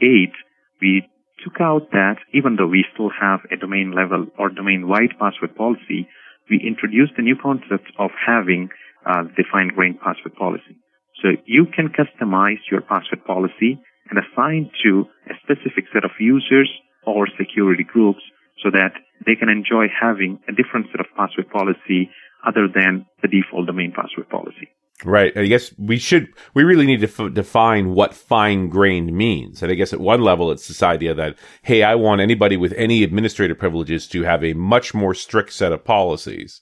we 0.81 1.07
took 1.39 1.61
out 1.61 1.89
that 1.95 2.19
even 2.33 2.57
though 2.59 2.67
we 2.67 2.83
still 2.93 3.09
have 3.09 3.47
a 3.47 3.55
domain 3.55 3.95
level 3.95 4.27
or 4.37 4.49
domain 4.49 4.89
wide 4.91 5.15
password 5.17 5.55
policy, 5.55 6.11
we 6.49 6.59
introduced 6.59 7.15
the 7.15 7.23
new 7.23 7.39
concept 7.39 7.87
of 7.97 8.11
having 8.11 8.69
uh, 9.05 9.23
defined 9.35 9.73
grained 9.75 9.99
password 9.99 10.35
policy. 10.35 10.77
So 11.21 11.29
you 11.45 11.65
can 11.65 11.89
customize 11.89 12.61
your 12.69 12.81
password 12.81 13.23
policy 13.25 13.79
and 14.09 14.19
assign 14.19 14.71
to 14.83 15.05
a 15.29 15.33
specific 15.43 15.85
set 15.93 16.03
of 16.03 16.11
users 16.19 16.69
or 17.05 17.27
security 17.37 17.83
groups 17.83 18.21
so 18.63 18.69
that 18.71 18.93
they 19.25 19.35
can 19.35 19.49
enjoy 19.49 19.85
having 19.89 20.39
a 20.47 20.51
different 20.51 20.87
set 20.91 20.99
of 20.99 21.07
password 21.15 21.49
policy 21.49 22.09
other 22.45 22.67
than 22.67 23.05
the 23.21 23.27
default 23.27 23.67
domain 23.67 23.93
password 23.95 24.29
policy. 24.29 24.69
Right. 25.03 25.35
I 25.35 25.47
guess 25.47 25.73
we 25.79 25.97
should, 25.97 26.27
we 26.53 26.63
really 26.63 26.85
need 26.85 27.01
to 27.01 27.07
f- 27.07 27.33
define 27.33 27.95
what 27.95 28.13
fine 28.13 28.69
grained 28.69 29.13
means. 29.13 29.63
And 29.63 29.71
I 29.71 29.75
guess 29.75 29.93
at 29.93 29.99
one 29.99 30.21
level, 30.21 30.51
it's 30.51 30.67
this 30.67 30.83
idea 30.83 31.15
that, 31.15 31.37
hey, 31.63 31.81
I 31.81 31.95
want 31.95 32.21
anybody 32.21 32.55
with 32.55 32.73
any 32.73 33.03
administrative 33.03 33.57
privileges 33.57 34.07
to 34.09 34.23
have 34.23 34.43
a 34.43 34.53
much 34.53 34.93
more 34.93 35.15
strict 35.15 35.53
set 35.53 35.71
of 35.71 35.83
policies 35.83 36.61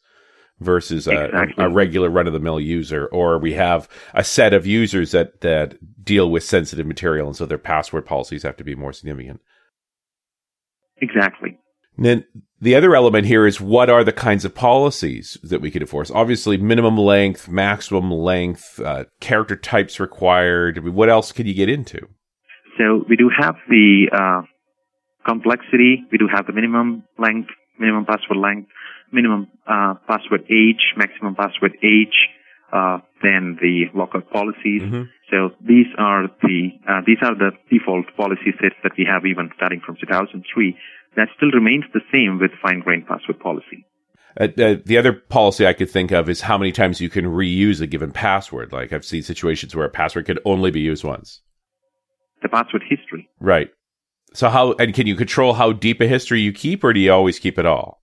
versus 0.60 1.08
a, 1.08 1.26
exactly. 1.26 1.63
a 1.63 1.69
regular 1.69 2.10
run 2.10 2.28
of 2.28 2.34
the 2.34 2.39
mill 2.39 2.60
user. 2.60 3.08
Or 3.08 3.38
we 3.38 3.54
have 3.54 3.89
a 4.13 4.24
set 4.24 4.54
of 4.54 4.65
users 4.65 5.12
that, 5.12 5.41
that 5.41 5.78
deal 6.04 6.30
with 6.30 6.43
sensitive 6.43 6.86
material. 6.86 7.28
And 7.28 7.36
so 7.36 7.45
their 7.45 7.58
password 7.58 8.06
policies 8.06 8.43
have 8.43 8.58
to 8.58 8.63
be 8.63 8.76
more 8.76 8.93
significant. 8.93 9.41
Exactly. 11.02 11.58
And 11.98 12.06
then 12.06 12.26
the 12.62 12.76
other 12.76 12.95
element 12.95 13.26
here 13.26 13.45
is 13.45 13.60
what 13.60 13.89
are 13.89 14.04
the 14.04 14.13
kinds 14.13 14.45
of 14.45 14.56
policies 14.56 15.38
that 15.43 15.62
we 15.62 15.72
could 15.72 15.82
enforce? 15.82 16.12
Obviously, 16.12 16.58
minimum 16.58 16.98
length, 16.98 17.48
maximum 17.48 18.12
length, 18.12 18.80
uh, 18.80 19.06
character 19.19 19.56
types 19.56 20.00
required. 20.00 20.86
What 20.86 21.10
else 21.10 21.32
could 21.32 21.48
you 21.48 21.54
get 21.54 21.69
into? 21.69 22.08
So 22.78 23.04
we 23.10 23.15
do 23.15 23.30
have 23.38 23.56
the 23.67 24.08
uh, 24.13 24.41
complexity. 25.28 26.06
We 26.12 26.17
do 26.17 26.28
have 26.34 26.48
the 26.48 26.54
minimum 26.54 27.04
length, 27.17 27.50
minimum 27.78 28.06
password 28.06 28.38
length, 28.38 28.69
minimum 29.12 29.48
uh, 29.67 29.95
password 30.08 30.45
age, 30.50 30.93
maximum 30.98 31.36
password 31.36 31.78
age, 31.84 32.30
uh, 32.72 33.00
then 33.24 33.58
the 33.62 33.86
lockout 33.93 34.30
policies. 34.32 34.82
Mm-hmm. 34.82 35.04
So 35.32 35.52
these 35.62 35.88
are 35.98 36.28
the 36.41 36.69
uh, 36.88 37.02
these 37.06 37.17
are 37.22 37.36
the 37.36 37.52
default 37.69 38.06
policy 38.17 38.54
sets 38.62 38.76
that 38.84 38.93
we 38.98 39.06
have 39.06 39.26
even 39.26 39.50
starting 39.56 39.82
from 39.86 39.95
2003 40.00 40.78
that 41.15 41.28
still 41.36 41.52
remains 41.52 41.86
the 41.93 42.02
same 42.12 42.39
with 42.39 42.52
fine 42.62 42.82
grained 42.82 43.08
password 43.08 43.39
policy. 43.39 43.86
Uh, 44.39 44.48
uh, 44.62 44.76
the 44.86 44.98
other 44.98 45.13
policy 45.13 45.65
I 45.65 45.74
could 45.74 45.89
think 45.89 46.12
of 46.12 46.30
is 46.30 46.41
how 46.41 46.58
many 46.58 46.72
times 46.72 47.02
you 47.02 47.10
can 47.10 47.26
reuse 47.26 47.82
a 47.82 47.88
given 47.88 48.12
password. 48.12 48.72
Like 48.72 48.93
I've 48.93 49.06
seen 49.06 49.24
situations 49.24 49.76
where 49.76 49.86
a 49.86 49.89
password 49.89 50.26
could 50.26 50.39
only 50.45 50.72
be 50.72 50.80
used 50.80 51.04
once. 51.04 51.41
The 52.41 52.50
password 52.50 52.84
history. 52.88 53.28
Right. 53.39 53.69
So 54.34 54.50
how 54.50 54.74
and 54.74 54.93
can 54.93 55.08
you 55.08 55.15
control 55.15 55.54
how 55.54 55.72
deep 55.74 56.00
a 56.02 56.08
history 56.08 56.41
you 56.41 56.54
keep, 56.54 56.84
or 56.84 56.93
do 56.93 57.00
you 57.00 57.12
always 57.12 57.39
keep 57.39 57.58
it 57.58 57.65
all? 57.65 57.98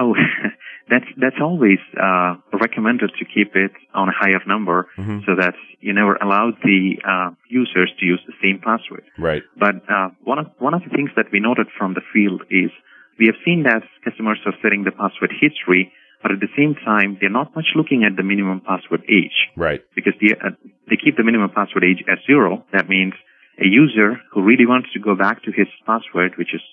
Oh, 0.00 0.14
that's 0.90 1.04
that's 1.20 1.40
always 1.40 1.78
uh, 2.00 2.36
recommended 2.58 3.12
to 3.18 3.24
keep 3.24 3.54
it 3.54 3.72
on 3.94 4.08
a 4.08 4.16
higher 4.16 4.40
number 4.46 4.88
mm-hmm. 4.96 5.20
so 5.26 5.36
that 5.36 5.54
you 5.80 5.92
never 5.92 6.16
allow 6.16 6.50
the 6.64 6.96
uh, 7.04 7.30
users 7.48 7.92
to 8.00 8.06
use 8.06 8.20
the 8.26 8.32
same 8.42 8.60
password. 8.64 9.04
Right. 9.18 9.42
But 9.58 9.76
uh, 9.92 10.08
one 10.24 10.38
of 10.38 10.46
one 10.58 10.72
of 10.72 10.82
the 10.82 10.90
things 10.90 11.10
that 11.16 11.26
we 11.32 11.38
noted 11.40 11.68
from 11.76 11.94
the 11.94 12.00
field 12.12 12.42
is 12.50 12.70
we 13.18 13.26
have 13.26 13.36
seen 13.44 13.64
that 13.64 13.82
customers 14.04 14.40
are 14.46 14.56
setting 14.62 14.84
the 14.84 14.90
password 14.90 15.32
history, 15.36 15.92
but 16.22 16.32
at 16.32 16.40
the 16.40 16.52
same 16.56 16.74
time 16.74 17.18
they're 17.20 17.28
not 17.28 17.54
much 17.54 17.76
looking 17.76 18.02
at 18.04 18.16
the 18.16 18.24
minimum 18.24 18.62
password 18.64 19.04
age. 19.04 19.52
Right. 19.56 19.84
Because 19.94 20.14
they 20.20 20.32
uh, 20.32 20.56
they 20.88 20.96
keep 20.96 21.16
the 21.16 21.24
minimum 21.24 21.50
password 21.54 21.84
age 21.84 22.02
as 22.08 22.18
zero. 22.26 22.64
That 22.72 22.88
means 22.88 23.12
a 23.60 23.68
user 23.68 24.16
who 24.32 24.42
really 24.42 24.64
wants 24.64 24.88
to 24.94 24.98
go 24.98 25.14
back 25.14 25.44
to 25.44 25.52
his 25.52 25.68
password, 25.84 26.40
which 26.40 26.54
is 26.54 26.64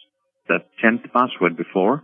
the 0.48 0.63
tenth 0.80 1.04
password 1.12 1.58
before 1.58 2.04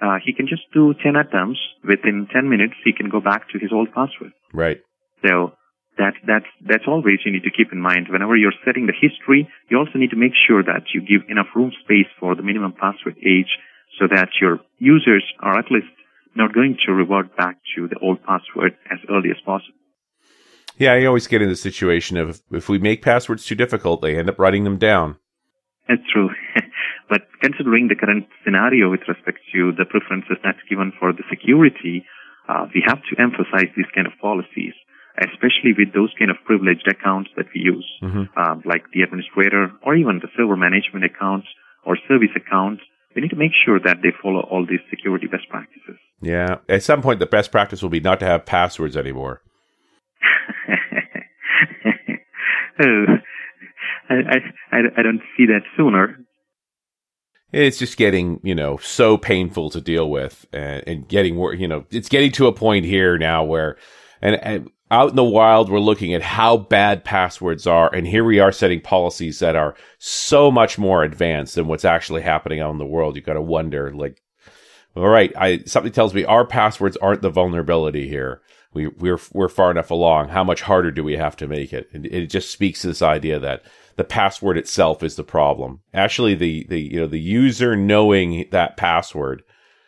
uh, 0.00 0.16
he 0.24 0.32
can 0.32 0.46
just 0.46 0.62
do 0.72 0.94
10 1.02 1.16
attempts. 1.16 1.60
Within 1.82 2.28
10 2.32 2.48
minutes, 2.48 2.74
he 2.84 2.92
can 2.92 3.08
go 3.08 3.20
back 3.20 3.48
to 3.50 3.58
his 3.58 3.72
old 3.72 3.88
password. 3.94 4.32
Right. 4.52 4.80
So 5.24 5.52
that, 5.98 6.14
that's, 6.26 6.50
that's 6.60 6.84
always 6.86 7.20
you 7.24 7.32
need 7.32 7.44
to 7.44 7.50
keep 7.50 7.72
in 7.72 7.80
mind. 7.80 8.08
Whenever 8.10 8.36
you're 8.36 8.56
setting 8.64 8.86
the 8.86 8.92
history, 8.92 9.48
you 9.70 9.78
also 9.78 9.98
need 9.98 10.10
to 10.10 10.16
make 10.16 10.32
sure 10.36 10.62
that 10.62 10.92
you 10.92 11.00
give 11.00 11.28
enough 11.28 11.48
room 11.54 11.72
space 11.84 12.10
for 12.20 12.34
the 12.34 12.42
minimum 12.42 12.72
password 12.72 13.16
age 13.24 13.50
so 13.98 14.06
that 14.12 14.28
your 14.40 14.60
users 14.78 15.24
are 15.40 15.58
at 15.58 15.70
least 15.70 15.88
not 16.34 16.52
going 16.52 16.76
to 16.84 16.92
revert 16.92 17.34
back 17.36 17.56
to 17.74 17.88
the 17.88 17.98
old 18.02 18.18
password 18.24 18.76
as 18.92 18.98
early 19.08 19.30
as 19.30 19.40
possible. 19.44 19.72
Yeah, 20.78 20.92
I 20.92 21.06
always 21.06 21.26
get 21.26 21.40
in 21.40 21.48
the 21.48 21.56
situation 21.56 22.18
of 22.18 22.42
if 22.50 22.68
we 22.68 22.78
make 22.78 23.00
passwords 23.00 23.46
too 23.46 23.54
difficult, 23.54 24.02
they 24.02 24.18
end 24.18 24.28
up 24.28 24.38
writing 24.38 24.64
them 24.64 24.76
down. 24.76 25.16
That's 25.88 26.02
true. 26.12 26.30
but 27.10 27.22
considering 27.40 27.88
the 27.88 27.94
current 27.94 28.26
scenario 28.44 28.90
with 28.90 29.06
respect 29.06 29.38
to 29.54 29.72
the 29.72 29.86
preferences 29.86 30.36
that's 30.42 30.62
given 30.68 30.92
for 30.98 31.12
the 31.12 31.22
security, 31.30 32.04
uh, 32.48 32.66
we 32.74 32.82
have 32.86 32.98
to 33.10 33.22
emphasize 33.22 33.70
these 33.76 33.86
kind 33.94 34.06
of 34.06 34.12
policies, 34.20 34.74
especially 35.22 35.74
with 35.78 35.94
those 35.94 36.12
kind 36.18 36.30
of 36.30 36.36
privileged 36.44 36.86
accounts 36.90 37.30
that 37.36 37.46
we 37.54 37.60
use, 37.62 37.86
mm-hmm. 38.02 38.24
uh, 38.36 38.56
like 38.66 38.82
the 38.92 39.02
administrator 39.02 39.70
or 39.82 39.94
even 39.94 40.20
the 40.22 40.28
server 40.36 40.56
management 40.56 41.04
accounts 41.04 41.46
or 41.84 41.96
service 42.08 42.34
accounts. 42.34 42.82
We 43.14 43.22
need 43.22 43.30
to 43.30 43.36
make 43.36 43.52
sure 43.64 43.80
that 43.80 43.98
they 44.02 44.12
follow 44.22 44.40
all 44.50 44.66
these 44.66 44.84
security 44.90 45.26
best 45.26 45.48
practices. 45.48 45.96
Yeah. 46.20 46.56
At 46.68 46.82
some 46.82 47.00
point, 47.00 47.18
the 47.18 47.26
best 47.26 47.50
practice 47.50 47.82
will 47.82 47.88
be 47.88 48.00
not 48.00 48.20
to 48.20 48.26
have 48.26 48.44
passwords 48.44 48.96
anymore. 48.96 49.40
oh, 52.82 53.04
I, 54.08 54.38
I, 54.72 54.78
I 54.98 55.02
don't 55.02 55.22
see 55.36 55.46
that 55.46 55.62
sooner. 55.76 56.18
It's 57.52 57.78
just 57.78 57.96
getting, 57.96 58.40
you 58.42 58.54
know, 58.54 58.76
so 58.78 59.16
painful 59.16 59.70
to 59.70 59.80
deal 59.80 60.10
with 60.10 60.46
and, 60.52 60.82
and 60.86 61.08
getting, 61.08 61.38
you 61.58 61.68
know, 61.68 61.84
it's 61.90 62.08
getting 62.08 62.32
to 62.32 62.48
a 62.48 62.52
point 62.52 62.84
here 62.84 63.16
now 63.18 63.44
where, 63.44 63.76
and, 64.20 64.34
and 64.42 64.70
out 64.90 65.10
in 65.10 65.16
the 65.16 65.24
wild, 65.24 65.70
we're 65.70 65.78
looking 65.78 66.12
at 66.12 66.22
how 66.22 66.56
bad 66.56 67.04
passwords 67.04 67.66
are. 67.66 67.92
And 67.94 68.06
here 68.06 68.24
we 68.24 68.40
are 68.40 68.52
setting 68.52 68.80
policies 68.80 69.38
that 69.38 69.56
are 69.56 69.74
so 69.98 70.50
much 70.50 70.76
more 70.76 71.02
advanced 71.02 71.54
than 71.54 71.66
what's 71.66 71.84
actually 71.84 72.22
happening 72.22 72.60
out 72.60 72.72
in 72.72 72.78
the 72.78 72.86
world. 72.86 73.16
You 73.16 73.22
got 73.22 73.34
to 73.34 73.42
wonder, 73.42 73.92
like, 73.92 74.20
all 74.94 75.08
right, 75.08 75.32
I, 75.36 75.58
something 75.66 75.92
tells 75.92 76.14
me 76.14 76.24
our 76.24 76.46
passwords 76.46 76.96
aren't 76.96 77.22
the 77.22 77.30
vulnerability 77.30 78.08
here. 78.08 78.42
We, 78.72 78.88
we're, 78.88 79.20
we're 79.32 79.48
far 79.48 79.70
enough 79.70 79.90
along. 79.90 80.28
How 80.28 80.44
much 80.44 80.62
harder 80.62 80.90
do 80.90 81.02
we 81.02 81.16
have 81.16 81.36
to 81.36 81.46
make 81.46 81.72
it? 81.72 81.88
And 81.92 82.06
it 82.06 82.26
just 82.26 82.50
speaks 82.50 82.82
to 82.82 82.88
this 82.88 83.02
idea 83.02 83.38
that 83.38 83.62
the 83.96 84.04
password 84.04 84.58
itself 84.58 85.02
is 85.02 85.16
the 85.16 85.24
problem. 85.24 85.80
Actually, 85.92 86.34
the, 86.34 86.66
the, 86.68 86.80
you 86.80 87.00
know, 87.00 87.06
the 87.06 87.20
user 87.20 87.74
knowing 87.76 88.46
that 88.50 88.76
password 88.76 89.42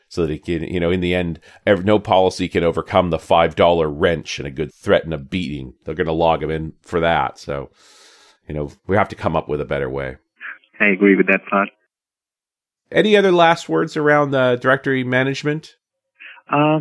so 0.08 0.26
that 0.26 0.32
it 0.32 0.44
can, 0.44 0.62
you 0.64 0.80
know, 0.80 0.90
in 0.90 1.00
the 1.00 1.14
end, 1.14 1.38
no 1.66 1.98
policy 1.98 2.48
can 2.48 2.64
overcome 2.64 3.10
the 3.10 3.18
five 3.18 3.54
dollar 3.54 3.88
wrench 3.88 4.38
and 4.38 4.48
a 4.48 4.50
good 4.50 4.72
threat 4.72 5.04
and 5.04 5.12
a 5.12 5.18
beating. 5.18 5.74
They're 5.84 5.94
going 5.94 6.06
to 6.06 6.12
log 6.12 6.40
them 6.40 6.50
in 6.50 6.72
for 6.80 7.00
that. 7.00 7.38
So, 7.38 7.70
you 8.48 8.54
know, 8.54 8.72
we 8.86 8.96
have 8.96 9.08
to 9.10 9.16
come 9.16 9.36
up 9.36 9.48
with 9.48 9.60
a 9.60 9.66
better 9.66 9.90
way. 9.90 10.16
I 10.80 10.86
agree 10.86 11.14
with 11.14 11.26
that 11.26 11.44
part. 11.48 11.68
Any 12.90 13.16
other 13.16 13.32
last 13.32 13.68
words 13.68 13.98
around 13.98 14.30
the 14.30 14.56
directory 14.60 15.04
management? 15.04 15.74
Uh, 16.50 16.80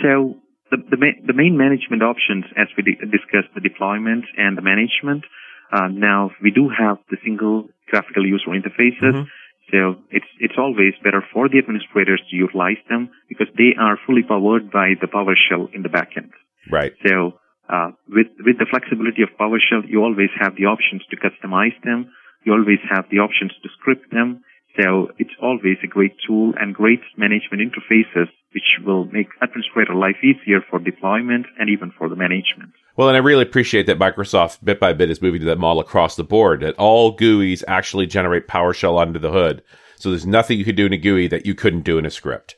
so 0.00 0.36
the 0.70 0.76
the, 0.90 0.96
ma- 0.96 1.26
the 1.26 1.32
main 1.32 1.56
management 1.56 2.04
options, 2.04 2.44
as 2.56 2.68
we 2.76 2.84
di- 2.84 3.10
discussed, 3.10 3.52
the 3.56 3.60
deployment 3.60 4.24
and 4.36 4.56
the 4.56 4.62
management. 4.62 5.24
Uh, 5.72 5.88
now 5.88 6.30
we 6.42 6.50
do 6.50 6.68
have 6.68 6.98
the 7.10 7.16
single 7.24 7.68
graphical 7.90 8.26
user 8.26 8.50
interfaces. 8.50 9.02
Mm-hmm. 9.02 9.28
So 9.70 9.96
it's 10.10 10.30
it's 10.40 10.54
always 10.56 10.94
better 11.04 11.22
for 11.32 11.48
the 11.48 11.58
administrators 11.58 12.22
to 12.30 12.36
utilize 12.36 12.80
them 12.88 13.10
because 13.28 13.48
they 13.56 13.76
are 13.78 13.98
fully 14.06 14.22
powered 14.22 14.70
by 14.70 14.94
the 15.00 15.06
PowerShell 15.06 15.74
in 15.74 15.82
the 15.82 15.90
backend. 15.90 16.32
Right. 16.72 16.92
So 17.06 17.34
uh, 17.68 17.90
with 18.08 18.28
with 18.40 18.56
the 18.58 18.66
flexibility 18.70 19.22
of 19.22 19.28
PowerShell, 19.38 19.84
you 19.86 20.02
always 20.02 20.30
have 20.40 20.56
the 20.56 20.64
options 20.64 21.02
to 21.10 21.16
customize 21.16 21.76
them. 21.84 22.10
You 22.44 22.52
always 22.52 22.80
have 22.88 23.04
the 23.10 23.18
options 23.18 23.52
to 23.62 23.68
script 23.78 24.10
them. 24.10 24.42
So 24.80 25.10
it's 25.18 25.36
always 25.42 25.76
a 25.84 25.86
great 25.86 26.16
tool 26.26 26.54
and 26.58 26.74
great 26.74 27.02
management 27.16 27.60
interfaces, 27.60 28.30
which 28.54 28.84
will 28.84 29.04
make 29.06 29.28
administrator 29.42 29.94
life 29.94 30.16
easier 30.22 30.60
for 30.68 30.78
deployment 30.78 31.46
and 31.58 31.68
even 31.68 31.92
for 31.96 32.08
the 32.08 32.16
management. 32.16 32.72
Well, 32.96 33.08
and 33.08 33.16
I 33.16 33.20
really 33.20 33.42
appreciate 33.42 33.86
that 33.86 33.98
Microsoft 33.98 34.64
bit 34.64 34.80
by 34.80 34.92
bit 34.92 35.10
is 35.10 35.22
moving 35.22 35.40
to 35.40 35.46
that 35.46 35.58
model 35.58 35.80
across 35.80 36.16
the 36.16 36.24
board 36.24 36.60
that 36.60 36.74
all 36.76 37.16
GUIs 37.16 37.62
actually 37.68 38.06
generate 38.06 38.48
PowerShell 38.48 39.00
under 39.00 39.18
the 39.18 39.30
hood. 39.30 39.62
So 39.96 40.10
there's 40.10 40.26
nothing 40.26 40.58
you 40.58 40.64
could 40.64 40.76
do 40.76 40.86
in 40.86 40.92
a 40.92 40.96
GUI 40.96 41.28
that 41.28 41.46
you 41.46 41.54
couldn't 41.54 41.82
do 41.82 41.98
in 41.98 42.06
a 42.06 42.10
script. 42.10 42.56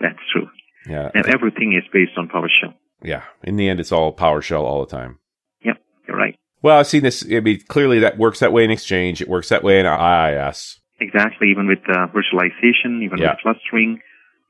That's 0.00 0.18
true. 0.32 0.48
Yeah. 0.88 1.10
And 1.14 1.26
everything 1.26 1.74
is 1.74 1.84
based 1.92 2.12
on 2.16 2.28
PowerShell. 2.28 2.74
Yeah. 3.02 3.24
In 3.42 3.56
the 3.56 3.68
end, 3.68 3.80
it's 3.80 3.92
all 3.92 4.14
PowerShell 4.14 4.62
all 4.62 4.84
the 4.84 4.90
time. 4.90 5.18
Yep, 5.64 5.76
you're 6.06 6.16
right. 6.16 6.36
Well, 6.62 6.78
I've 6.78 6.86
seen 6.86 7.02
this. 7.02 7.24
I 7.30 7.40
mean, 7.40 7.60
clearly 7.68 8.00
that 8.00 8.18
works 8.18 8.40
that 8.40 8.52
way 8.52 8.64
in 8.64 8.70
Exchange. 8.70 9.20
It 9.20 9.28
works 9.28 9.48
that 9.50 9.62
way 9.62 9.78
in 9.78 9.86
IIS. 9.86 10.80
Exactly. 11.00 11.50
Even 11.50 11.68
with 11.68 11.78
uh, 11.88 12.06
virtualization, 12.08 13.04
even 13.04 13.18
yeah. 13.18 13.30
with 13.30 13.38
clustering, 13.42 14.00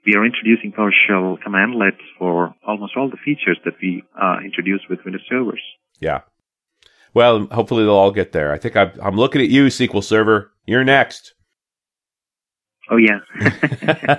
we 0.08 0.14
are 0.14 0.24
introducing 0.24 0.72
PowerShell 0.72 1.36
commandlets 1.46 2.00
for 2.18 2.54
almost 2.66 2.94
all 2.96 3.10
the 3.10 3.18
features 3.22 3.58
that 3.66 3.74
we 3.82 4.02
uh, 4.20 4.36
introduce 4.42 4.80
with 4.88 5.00
Windows 5.04 5.20
servers. 5.28 5.60
Yeah. 6.00 6.22
Well, 7.12 7.46
hopefully 7.50 7.84
they'll 7.84 7.92
all 7.92 8.10
get 8.10 8.32
there. 8.32 8.50
I 8.50 8.58
think 8.58 8.74
I'm, 8.74 8.90
I'm 9.02 9.16
looking 9.16 9.42
at 9.42 9.48
you, 9.48 9.66
SQL 9.66 10.02
Server. 10.02 10.50
You're 10.66 10.84
next. 10.84 11.34
Oh 12.90 12.96
yeah, 12.96 13.18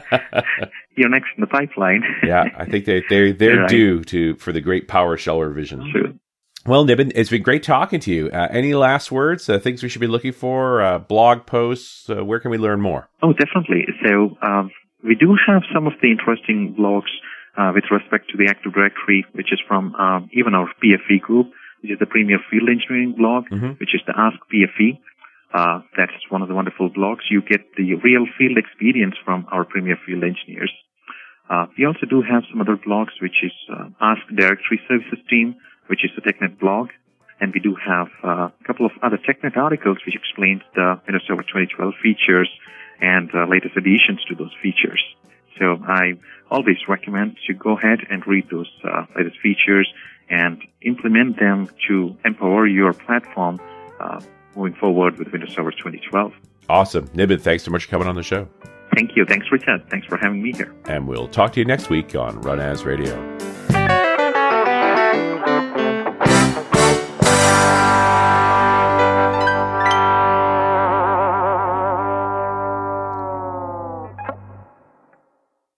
you're 0.96 1.10
next 1.10 1.30
in 1.36 1.42
the 1.42 1.48
pipeline. 1.48 2.04
yeah, 2.24 2.44
I 2.56 2.66
think 2.66 2.86
they 2.86 3.02
they 3.10 3.32
they're 3.32 3.62
right. 3.62 3.68
due 3.68 4.04
to 4.04 4.36
for 4.36 4.52
the 4.52 4.62
great 4.62 4.88
PowerShell 4.88 5.44
revision. 5.44 5.90
True. 5.92 6.20
Well, 6.68 6.86
Nibin, 6.86 7.12
it's 7.16 7.32
been 7.32 7.42
great 7.42 7.64
talking 7.64 8.00
to 8.02 8.14
you. 8.14 8.30
Uh, 8.30 8.48
any 8.52 8.76
last 8.76 9.12
words? 9.12 9.50
Uh, 9.50 9.58
things 9.58 9.82
we 9.82 9.90
should 9.90 10.02
be 10.02 10.08
looking 10.08 10.34
for? 10.34 10.84
Uh, 10.84 11.00
blog 11.00 11.48
posts? 11.48 12.08
Uh, 12.12 12.24
where 12.24 12.40
can 12.40 12.52
we 12.52 12.60
learn 12.60 12.80
more? 12.80 13.10
Oh, 13.24 13.34
definitely. 13.34 13.88
So 14.06 14.38
um, 14.44 14.70
we 15.04 15.16
do 15.16 15.36
have 15.48 15.64
some 15.74 15.88
of 15.88 15.94
the 16.02 16.12
interesting 16.12 16.76
blogs 16.78 17.12
uh, 17.58 17.72
with 17.74 17.86
respect 17.92 18.30
to 18.32 18.38
the 18.38 18.48
Active 18.50 18.74
Directory, 18.74 19.26
which 19.34 19.52
is 19.52 19.60
from 19.68 19.96
um, 19.96 20.30
even 20.34 20.54
our 20.54 20.70
PFE 20.84 21.22
group, 21.22 21.52
which 21.82 21.92
is 21.92 22.00
the 22.00 22.06
Premier 22.06 22.40
Field 22.50 22.70
Engineering 22.70 23.16
blog, 23.18 23.46
mm-hmm. 23.50 23.80
which 23.80 23.96
is 23.96 24.02
the 24.08 24.14
Ask 24.16 24.38
PFE. 24.52 25.00
Uh, 25.54 25.82
that's 25.98 26.14
one 26.30 26.42
of 26.42 26.48
the 26.48 26.54
wonderful 26.54 26.90
blogs. 26.90 27.26
You 27.32 27.42
get 27.42 27.76
the 27.76 27.96
real 27.96 28.26
field 28.38 28.58
experience 28.58 29.16
from 29.26 29.48
our 29.52 29.66
Premier 29.66 29.98
Field 30.06 30.24
Engineers. 30.24 30.72
we 31.78 31.86
also 31.86 32.06
do 32.06 32.22
have 32.22 32.44
some 32.52 32.62
other 32.62 32.78
blogs, 32.78 33.18
which 33.22 33.44
is 33.44 33.52
Ask 34.00 34.22
Directory 34.36 34.80
Services 34.88 35.20
Team, 35.30 35.56
which 35.88 36.06
is 36.06 36.12
the 36.16 36.22
TechNet 36.22 36.60
blog. 36.60 36.90
And 37.42 37.54
we 37.54 37.62
do 37.62 37.76
have 37.76 38.08
uh, 38.24 38.52
a 38.52 38.64
couple 38.68 38.86
of 38.86 38.92
other 39.02 39.18
TechNet 39.18 39.56
articles 39.56 39.98
which 40.06 40.16
explains 40.16 40.62
the 40.76 41.00
Windows 41.08 41.24
Server 41.26 41.44
2012 41.44 41.94
features 42.04 42.50
and 43.02 43.30
uh, 43.34 43.46
latest 43.48 43.76
additions 43.78 44.24
to 44.30 44.36
those 44.36 44.54
features. 44.62 45.04
So 45.58 45.78
I 45.88 46.14
always 46.50 46.78
recommend 46.88 47.38
to 47.48 47.54
go 47.54 47.78
ahead 47.78 48.00
and 48.10 48.26
read 48.26 48.50
those 48.50 48.70
uh, 48.84 49.06
latest 49.16 49.38
features 49.40 49.92
and 50.30 50.62
implement 50.82 51.40
them 51.40 51.70
to 51.88 52.16
empower 52.24 52.66
your 52.66 52.94
platform 52.94 53.60
uh, 54.00 54.22
moving 54.56 54.74
forward 54.74 55.18
with 55.18 55.32
Windows 55.32 55.54
Server 55.54 55.72
2012. 55.72 56.34
Awesome. 56.70 57.08
Nibin, 57.10 57.42
thanks 57.42 57.64
so 57.64 57.72
much 57.72 57.86
for 57.86 57.92
coming 57.92 58.08
on 58.08 58.16
the 58.16 58.24
show. 58.24 58.48
Thank 58.96 59.16
you. 59.16 59.26
Thanks, 59.26 59.48
Richard. 59.52 59.90
Thanks 59.90 60.08
for 60.08 60.18
having 60.18 60.42
me 60.42 60.52
here. 60.52 60.74
And 60.86 61.08
we'll 61.08 61.28
talk 61.28 61.54
to 61.54 61.60
you 61.60 61.66
next 61.66 61.90
week 61.90 62.16
on 62.16 62.42
RunAs 62.44 62.86
Radio. 62.86 63.59